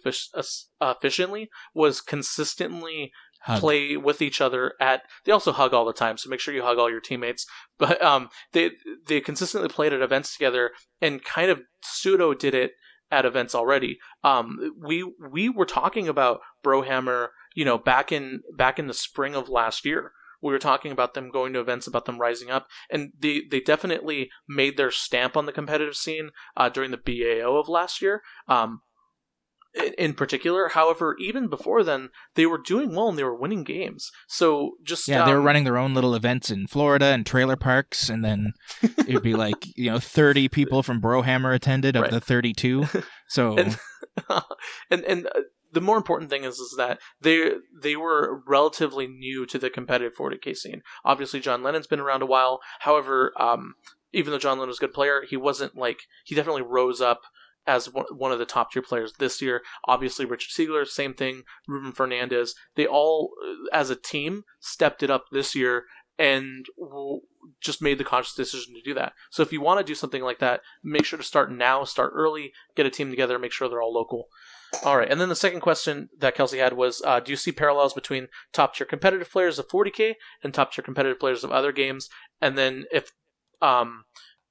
[0.82, 3.12] efficiently was consistently
[3.42, 3.60] hug.
[3.60, 6.62] play with each other at they also hug all the time so make sure you
[6.62, 7.46] hug all your teammates
[7.78, 8.72] but um they
[9.08, 10.72] they consistently played at events together
[11.02, 12.72] and kind of pseudo did it
[13.12, 18.78] at events already um we we were talking about brohammer you know back in back
[18.78, 20.12] in the spring of last year
[20.42, 23.60] we were talking about them going to events, about them rising up, and they they
[23.60, 28.22] definitely made their stamp on the competitive scene uh, during the BAO of last year.
[28.48, 28.82] Um,
[29.98, 30.70] in particular.
[30.70, 34.12] However, even before then, they were doing well and they were winning games.
[34.28, 37.26] So just yeah, um, they were um, running their own little events in Florida and
[37.26, 42.04] trailer parks, and then it'd be like you know thirty people from Brohammer attended of
[42.04, 42.12] right.
[42.12, 42.86] the thirty-two.
[43.32, 43.78] So and
[44.90, 47.52] and, and uh, the more important thing is is that they
[47.82, 50.82] they were relatively new to the competitive 40k scene.
[51.06, 52.60] Obviously, John Lennon's been around a while.
[52.80, 53.76] However, um,
[54.12, 57.22] even though John Lennon was a good player, he wasn't like he definitely rose up
[57.68, 59.62] as one of the top tier players this year.
[59.86, 61.44] Obviously, Richard Siegler, same thing.
[61.68, 63.32] Ruben Fernandez, they all,
[63.72, 65.84] as a team, stepped it up this year
[66.18, 66.66] and
[67.62, 69.14] just made the conscious decision to do that.
[69.30, 72.12] So if you want to do something like that, make sure to start now, start
[72.14, 74.28] early, get a team together, make sure they're all local.
[74.84, 77.52] All right, and then the second question that Kelsey had was: uh, Do you see
[77.52, 80.14] parallels between top tier competitive players of 40k
[80.44, 82.08] and top tier competitive players of other games?
[82.42, 83.12] And then, if
[83.62, 84.04] um,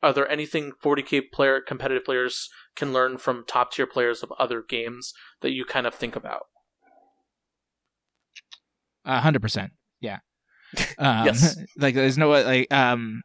[0.02, 4.62] are there anything 40k player competitive players can learn from top tier players of other
[4.66, 6.42] games that you kind of think about?
[9.06, 10.18] hundred percent, yeah.
[10.98, 13.22] Um, yes, like there's no like um,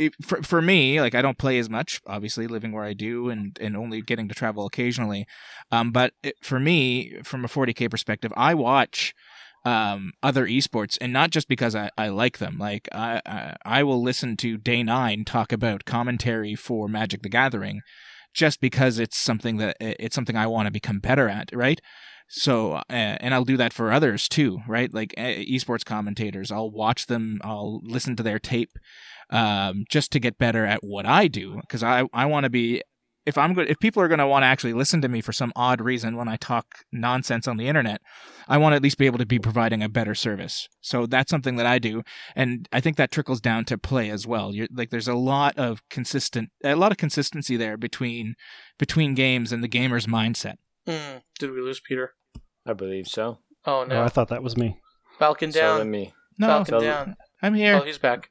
[0.00, 3.28] it, for for me, like I don't play as much, obviously, living where I do,
[3.28, 5.26] and and only getting to travel occasionally.
[5.70, 9.14] Um, but it, for me, from a 40k perspective, I watch
[9.66, 13.82] um other esports and not just because I, I like them like I, I, I
[13.82, 17.82] will listen to Day9 talk about commentary for magic the gathering
[18.32, 21.80] just because it's something that it's something I want to become better at, right?
[22.32, 24.94] So, uh, and I'll do that for others too, right?
[24.94, 28.70] Like uh, esports commentators, I'll watch them, I'll listen to their tape,
[29.30, 32.82] um, just to get better at what I do, because I I want to be.
[33.26, 35.32] If I'm good, if people are going to want to actually listen to me for
[35.32, 38.00] some odd reason when I talk nonsense on the internet,
[38.48, 40.68] I want to at least be able to be providing a better service.
[40.80, 42.02] So that's something that I do,
[42.34, 44.54] and I think that trickles down to play as well.
[44.54, 48.36] You're, like, there's a lot of consistent, a lot of consistency there between
[48.78, 50.54] between games and the gamer's mindset.
[50.88, 52.14] Mm, did we lose Peter?
[52.66, 53.38] I believe so.
[53.66, 54.78] Oh Oh, no, I thought that was me.
[55.18, 55.62] Falcon down.
[55.62, 55.90] So let down.
[55.90, 56.14] me.
[56.38, 57.16] No, Falcon so- down.
[57.42, 57.76] I'm here.
[57.76, 58.30] Oh, he's back.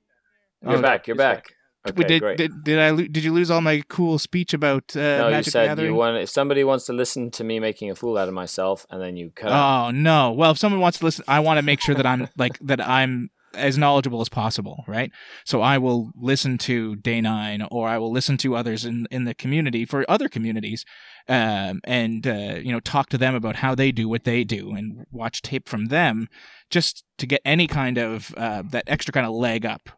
[0.63, 1.07] You're Oh, back.
[1.07, 1.45] You're he's back.
[1.87, 2.37] Okay, did, great.
[2.37, 5.31] did did I lo- did you lose all my cool speech about uh, no, you
[5.31, 5.91] Magic the said Gathering?
[5.91, 6.17] you want.
[6.17, 9.15] If somebody wants to listen to me making a fool out of myself, and then
[9.15, 9.49] you cut.
[9.51, 10.31] Oh no!
[10.33, 12.85] Well, if someone wants to listen, I want to make sure that I'm like that
[12.85, 15.11] I'm as knowledgeable as possible, right?
[15.45, 19.33] So I will listen to Day9, or I will listen to others in in the
[19.33, 20.85] community for other communities,
[21.27, 24.71] um, and uh, you know talk to them about how they do what they do,
[24.71, 26.27] and watch tape from them,
[26.69, 29.89] just to get any kind of uh, that extra kind of leg up.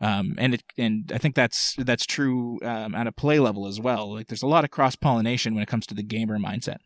[0.00, 3.80] Um, and it and I think that's that's true um, at a play level as
[3.80, 4.14] well.
[4.14, 6.78] Like there's a lot of cross pollination when it comes to the gamer mindset.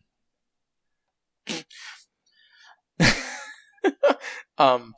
[4.57, 4.93] um,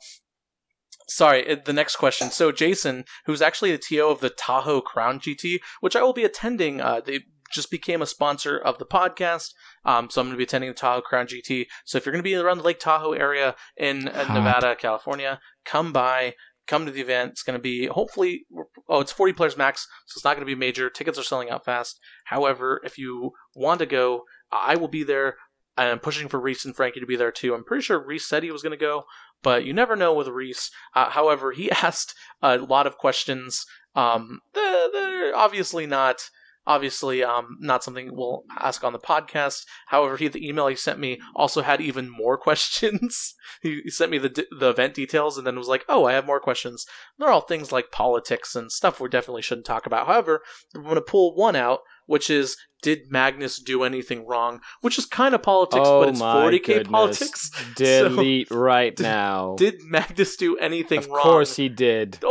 [1.08, 1.48] sorry.
[1.50, 2.30] uh, The next question.
[2.30, 6.24] So Jason, who's actually the TO of the Tahoe Crown GT, which I will be
[6.24, 6.80] attending.
[6.80, 7.20] Uh, they
[7.52, 9.50] just became a sponsor of the podcast.
[9.84, 11.66] Um, so I'm going to be attending the Tahoe Crown GT.
[11.84, 14.32] So if you're going to be around the Lake Tahoe area in uh.
[14.34, 16.34] Nevada, California, come by.
[16.66, 17.30] Come to the event.
[17.30, 18.44] It's going to be hopefully.
[18.88, 20.90] Oh, it's 40 players max, so it's not going to be major.
[20.90, 22.00] Tickets are selling out fast.
[22.24, 25.36] However, if you want to go, I will be there.
[25.76, 27.54] I'm pushing for Reese and Frankie to be there too.
[27.54, 29.04] I'm pretty sure Reese said he was going to go,
[29.42, 30.70] but you never know with Reese.
[30.94, 33.64] Uh, however, he asked a lot of questions.
[33.94, 36.28] Um, they're, obviously not,
[36.66, 39.64] obviously, um, not something we'll ask on the podcast.
[39.88, 43.34] However, he the email he sent me also had even more questions.
[43.62, 46.26] he, he sent me the the event details and then was like, "Oh, I have
[46.26, 46.86] more questions."
[47.18, 50.06] They're all things like politics and stuff we definitely shouldn't talk about.
[50.06, 50.42] However,
[50.74, 54.60] I'm going to pull one out, which is did Magnus do anything wrong?
[54.80, 56.88] Which is kind of politics, oh but it's 40k goodness.
[56.88, 57.50] politics.
[57.76, 59.54] Delete right did- now.
[59.56, 61.16] Did Magnus do anything of wrong?
[61.18, 62.18] Of course he did.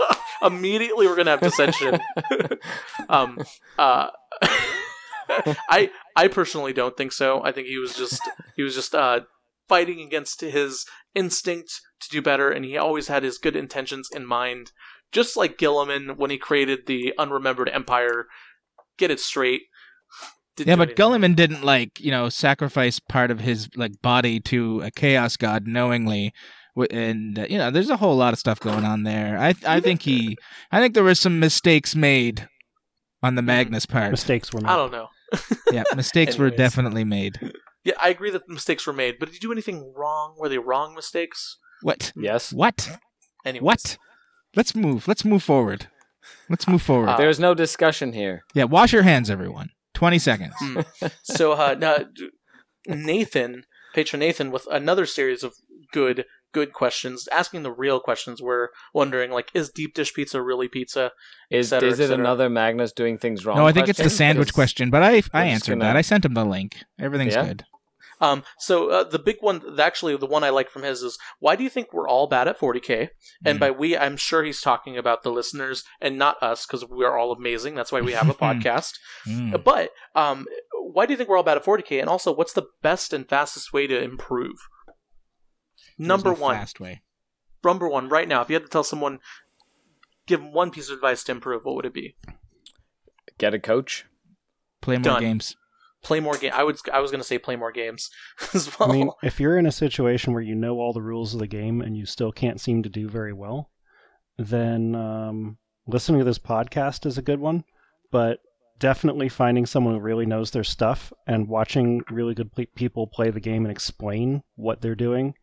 [0.00, 2.00] Oh, immediately we're gonna have dissension.
[3.08, 3.38] um,
[3.78, 4.08] uh,
[5.70, 7.42] I I personally don't think so.
[7.44, 8.20] I think he was just
[8.56, 9.20] he was just uh
[9.68, 10.84] fighting against his
[11.14, 14.72] instinct to do better, and he always had his good intentions in mind.
[15.12, 18.26] Just like Guilliman when he created the unremembered empire.
[18.98, 19.62] Get it straight.
[20.56, 21.04] Didn't yeah, but anything.
[21.04, 25.66] Guilliman didn't like you know sacrifice part of his like body to a chaos god
[25.66, 26.32] knowingly,
[26.90, 29.36] and uh, you know there's a whole lot of stuff going on there.
[29.38, 30.36] I I think he
[30.70, 32.48] I think there were some mistakes made
[33.22, 34.12] on the Magnus part.
[34.12, 34.70] Mistakes were made.
[34.70, 35.08] I don't know.
[35.72, 37.40] yeah, mistakes were definitely made.
[37.82, 40.36] Yeah, I agree that mistakes were made, but did you do anything wrong?
[40.38, 41.58] Were they wrong mistakes?
[41.82, 42.12] What?
[42.14, 42.52] Yes.
[42.52, 42.98] What?
[43.44, 43.62] Anyways.
[43.62, 43.98] What?
[44.54, 45.08] Let's move.
[45.08, 45.88] Let's move forward.
[46.48, 47.08] Let's move forward.
[47.10, 48.42] Uh, There's no discussion here.
[48.54, 49.70] yeah, wash your hands, everyone.
[49.94, 50.54] Twenty seconds.
[50.58, 50.80] Hmm.
[51.22, 52.30] so uh, now, d-
[52.86, 53.64] Nathan,
[53.94, 55.54] patron Nathan, with another series of
[55.92, 58.42] good, good questions, asking the real questions.
[58.42, 61.12] We're wondering, like, is deep dish pizza really pizza?
[61.50, 62.24] Is cetera, is et it cetera.
[62.24, 63.56] another Magnus doing things wrong?
[63.56, 64.16] No, I think it's the question?
[64.18, 65.96] sandwich 'Cause- question, but I I just answered gonna- that.
[65.96, 66.76] I sent him the link.
[66.98, 67.46] Everything's Yeah?
[67.46, 67.64] good.
[68.20, 71.56] Um, so uh, the big one, actually, the one I like from his is, why
[71.56, 73.08] do you think we're all bad at 40k?
[73.44, 73.60] And Mm.
[73.60, 77.18] by we, I'm sure he's talking about the listeners and not us, because we are
[77.18, 77.74] all amazing.
[77.74, 78.92] That's why we have a podcast.
[79.26, 79.62] Mm.
[79.64, 82.00] But um, why do you think we're all bad at 40k?
[82.00, 84.56] And also, what's the best and fastest way to improve?
[85.98, 87.02] There's Number no one, Fast way.
[87.64, 89.18] number one, right now, if you had to tell someone,
[90.26, 92.16] give them one piece of advice to improve, what would it be?
[93.38, 94.04] Get a coach.
[94.80, 95.20] Play more Done.
[95.22, 95.56] games.
[96.04, 96.52] Play more game.
[96.54, 96.76] I would.
[96.92, 98.10] I was going to say play more games
[98.54, 98.90] as well.
[98.90, 101.46] I mean, if you're in a situation where you know all the rules of the
[101.46, 103.70] game and you still can't seem to do very well,
[104.38, 107.64] then um, listening to this podcast is a good one.
[108.12, 108.40] But
[108.78, 113.30] definitely finding someone who really knows their stuff and watching really good pl- people play
[113.30, 115.34] the game and explain what they're doing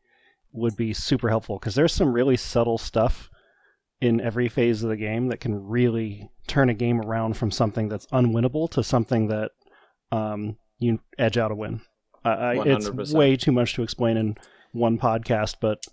[0.51, 3.29] would be super helpful because there's some really subtle stuff
[4.01, 7.87] in every phase of the game that can really turn a game around from something
[7.87, 9.51] that's unwinnable to something that
[10.11, 11.81] um, you edge out a win.
[12.23, 14.35] I, I, it's way too much to explain in
[14.73, 15.83] one podcast, but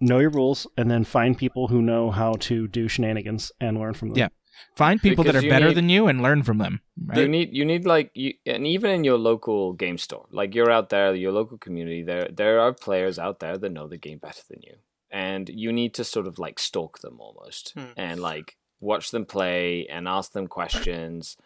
[0.00, 3.94] know your rules and then find people who know how to do shenanigans and learn
[3.94, 4.18] from them.
[4.18, 4.28] Yeah.
[4.76, 6.80] Find people that are better need- than you and learn from them.
[7.04, 7.18] right?
[7.18, 10.70] You need you need like you, and even in your local game store, like you're
[10.70, 14.18] out there, your local community, there there are players out there that know the game
[14.18, 14.74] better than you,
[15.10, 17.92] and you need to sort of like stalk them almost Hmm.
[17.96, 21.36] and like watch them play and ask them questions.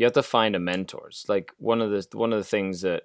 [0.00, 1.26] You have to find a mentors.
[1.28, 3.02] Like one of the one of the things that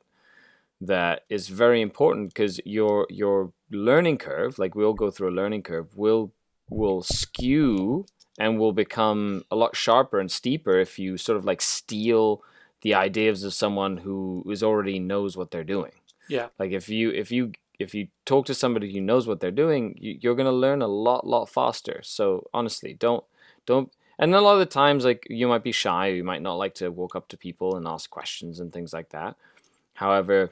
[0.80, 5.39] that is very important because your your learning curve, like we all go through a
[5.41, 6.32] learning curve, will
[6.70, 8.06] will skew
[8.39, 12.41] and will become a lot sharper and steeper if you sort of like steal
[12.82, 15.91] the ideas of someone who is already knows what they're doing.
[16.30, 16.48] Yeah.
[16.58, 19.96] Like if you if you if you talk to somebody who knows what they're doing,
[20.00, 22.00] you, you're gonna learn a lot lot faster.
[22.04, 23.26] So honestly, don't
[23.66, 23.91] don't.
[24.18, 26.76] And a lot of the times, like you might be shy, you might not like
[26.76, 29.36] to walk up to people and ask questions and things like that.
[29.93, 30.51] However,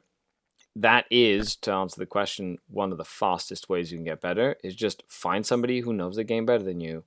[0.76, 4.56] that is to answer the question one of the fastest ways you can get better
[4.64, 7.04] is just find somebody who knows the game better than you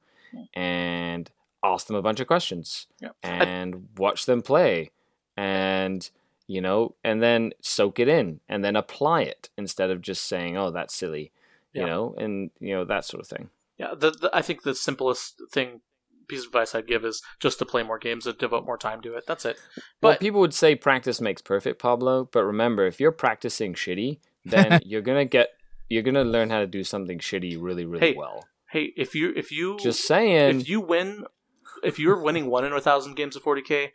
[0.54, 1.30] and
[1.64, 3.08] ask them a bunch of questions Yeah.
[3.22, 4.90] and watch them play
[5.36, 6.08] and
[6.46, 10.56] you know and then soak it in and then apply it instead of just saying
[10.56, 11.32] oh that's silly
[11.72, 11.86] you Yeah.
[11.86, 15.40] know and you know that sort of thing Yeah, the, the, I think the simplest
[15.50, 15.80] thing
[16.28, 19.00] piece of advice I'd give is just to play more games and devote more time
[19.02, 19.24] to it.
[19.26, 19.58] That's it.
[20.02, 24.18] well But people would say practice makes perfect pablo but remember if you're practicing shitty
[24.44, 25.50] then you're gonna get
[25.88, 29.32] you're gonna learn how to do something shitty really really Hey, well hey, if you
[29.36, 31.24] if you just saying if you win,
[31.82, 33.90] if you're winning one in a thousand games of 40k,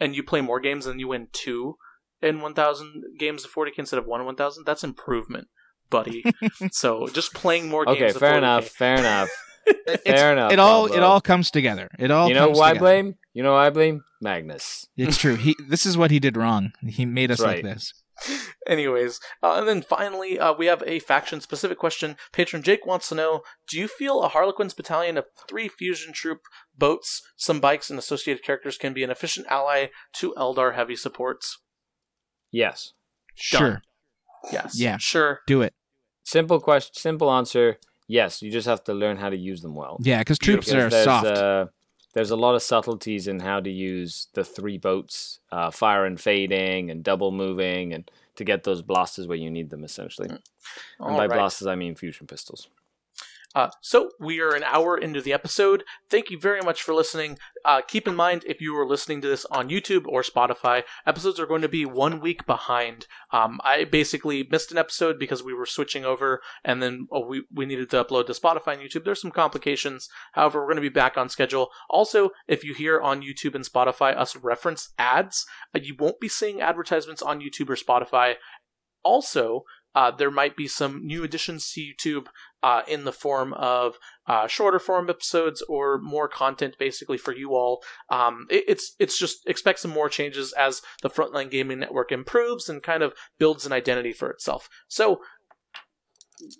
[0.00, 1.76] and you play more games and you win two
[2.22, 5.48] in 1,000 games of 40k instead of one in 1,000, that's improvement,
[5.90, 6.24] buddy.
[6.72, 8.00] so just playing more games.
[8.00, 8.38] okay fair 40K.
[8.38, 9.30] enough fair enough
[9.66, 10.96] It's- fair enough It all Pablo.
[10.96, 11.88] it all comes together.
[11.98, 15.16] It all you know comes who I blame you know who I blame Magnus It's
[15.16, 15.36] true.
[15.36, 16.72] He this is what he did wrong.
[16.86, 17.92] He made us That's like this.
[18.68, 22.16] Anyways, uh, and then finally, uh, we have a faction specific question.
[22.32, 26.42] Patron Jake wants to know Do you feel a Harlequin's battalion of three fusion troop
[26.78, 31.58] boats, some bikes, and associated characters can be an efficient ally to Eldar heavy supports?
[32.52, 32.92] yes
[33.34, 33.82] Sure.
[34.52, 34.78] Yes.
[34.78, 34.96] Yeah.
[34.98, 35.40] Sure.
[35.46, 35.74] Do it.
[36.22, 39.98] simple question simple answer yes you just have to learn how to use them well
[40.00, 41.26] Yeah, because troops Because are there's, soft.
[41.26, 41.66] Uh,
[42.14, 46.20] there's a lot of subtleties in how to use the three boats, uh, fire and
[46.20, 50.28] fading, and double moving, and to get those blasters where you need them, essentially.
[50.30, 50.40] and
[51.16, 51.30] by right.
[51.30, 52.68] blasters, I mean fusion pistols.
[53.54, 55.84] Uh, so we are an hour into the episode.
[56.10, 57.38] Thank you very much for listening.
[57.64, 61.38] Uh, keep in mind, if you are listening to this on YouTube or Spotify, episodes
[61.38, 63.06] are going to be one week behind.
[63.32, 67.44] Um, I basically missed an episode because we were switching over, and then oh, we
[67.52, 69.04] we needed to upload to Spotify and YouTube.
[69.04, 70.08] There's some complications.
[70.32, 71.70] However, we're going to be back on schedule.
[71.88, 76.28] Also, if you hear on YouTube and Spotify us reference ads, uh, you won't be
[76.28, 78.34] seeing advertisements on YouTube or Spotify.
[79.04, 79.64] Also,
[79.94, 82.26] uh, there might be some new additions to YouTube
[82.62, 87.54] uh, in the form of uh, shorter form episodes or more content, basically for you
[87.54, 87.82] all.
[88.10, 92.68] Um, it, it's it's just expect some more changes as the Frontline Gaming Network improves
[92.68, 94.68] and kind of builds an identity for itself.
[94.88, 95.20] So.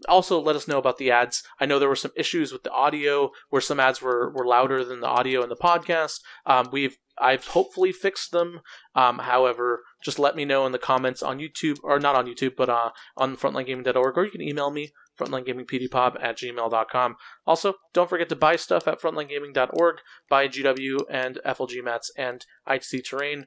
[0.09, 1.43] Also, let us know about the ads.
[1.61, 4.85] I know there were some issues with the audio where some ads were, were louder
[4.85, 6.21] than the audio in the podcast.
[6.47, 8.61] Um, we've I've hopefully fixed them.
[8.95, 12.57] Um, however, just let me know in the comments on YouTube, or not on YouTube,
[12.57, 17.17] but uh, on frontlinegaming.org, or you can email me, frontlinegamingpdpop at gmail.com.
[17.47, 19.97] Also, don't forget to buy stuff at frontlinegaming.org,
[20.29, 23.47] buy GW and FLG mats and ITC terrain.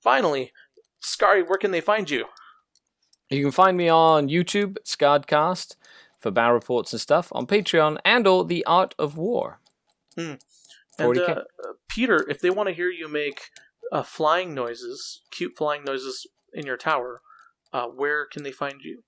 [0.00, 0.52] Finally,
[1.00, 2.26] Scary, where can they find you?
[3.30, 5.76] You can find me on YouTube, Scardcast,
[6.18, 9.60] for battle reports and stuff, on Patreon, and or The Art of War.
[10.98, 11.28] And 40K.
[11.28, 13.40] uh, uh, Peter, if they want to hear you make
[13.90, 17.20] uh, flying noises, cute flying noises in your tower,
[17.72, 19.02] uh, where can they find you?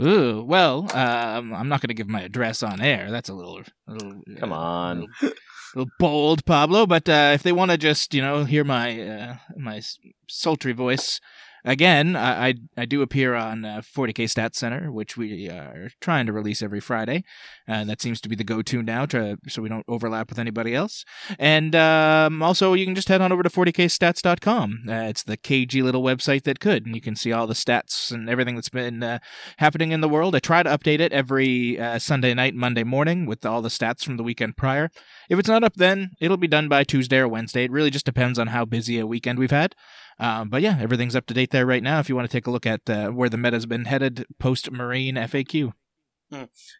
[0.00, 3.10] Ooh, well, um, I'm not going to give my address on air.
[3.10, 4.96] That's a little, a little Come uh, on.
[4.98, 5.36] a little,
[5.76, 6.86] little bold, Pablo.
[6.86, 9.80] But uh, if they want to just, you know, hear my uh, my
[10.28, 11.20] sultry voice
[11.64, 16.26] again, I I, I do appear on uh, 40k Stats Center, which we are trying
[16.26, 17.24] to release every Friday,
[17.66, 20.74] and that seems to be the go-to now, to so we don't overlap with anybody
[20.74, 21.04] else.
[21.38, 24.84] And um, also, you can just head on over to 40kstats.com.
[24.88, 28.10] Uh, it's the KG little website that could, and you can see all the stats
[28.10, 29.18] and everything that's been uh,
[29.58, 30.34] happening in the world.
[30.34, 34.04] I try to update it every uh, Sunday night, Monday morning with all the stats
[34.04, 34.90] from the weekend prior.
[35.28, 37.64] If it's not up then, it'll be done by Tuesday or Wednesday.
[37.64, 39.74] It really just depends on how busy a weekend we've had.
[40.20, 42.46] Um, but yeah, everything's up to date there right now if you want to take
[42.46, 45.72] a look at uh, where the meta's been headed post Marine FAQ.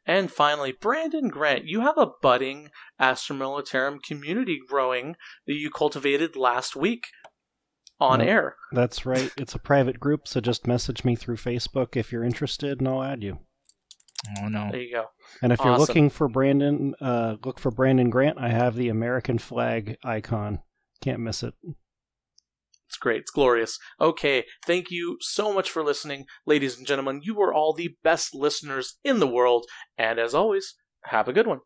[0.07, 6.37] And finally, Brandon Grant, you have a budding Astra Militarum community growing that you cultivated
[6.37, 7.07] last week
[7.99, 8.29] on Yep.
[8.29, 8.57] air.
[8.73, 9.33] That's right.
[9.37, 13.03] It's a private group, so just message me through Facebook if you're interested, and I'll
[13.03, 13.41] add you.
[14.41, 14.69] Oh no.
[14.71, 15.07] There you go.
[15.43, 18.39] And if you're looking for Brandon, uh, look for Brandon Grant.
[18.39, 20.61] I have the American flag icon.
[21.01, 21.55] Can't miss it.
[22.91, 23.21] It's great.
[23.21, 23.79] It's glorious.
[24.01, 24.45] Okay.
[24.67, 26.25] Thank you so much for listening.
[26.45, 29.67] Ladies and gentlemen, you are all the best listeners in the world.
[29.97, 31.61] And as always, have a good one.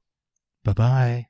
[0.64, 1.26] Bye bye.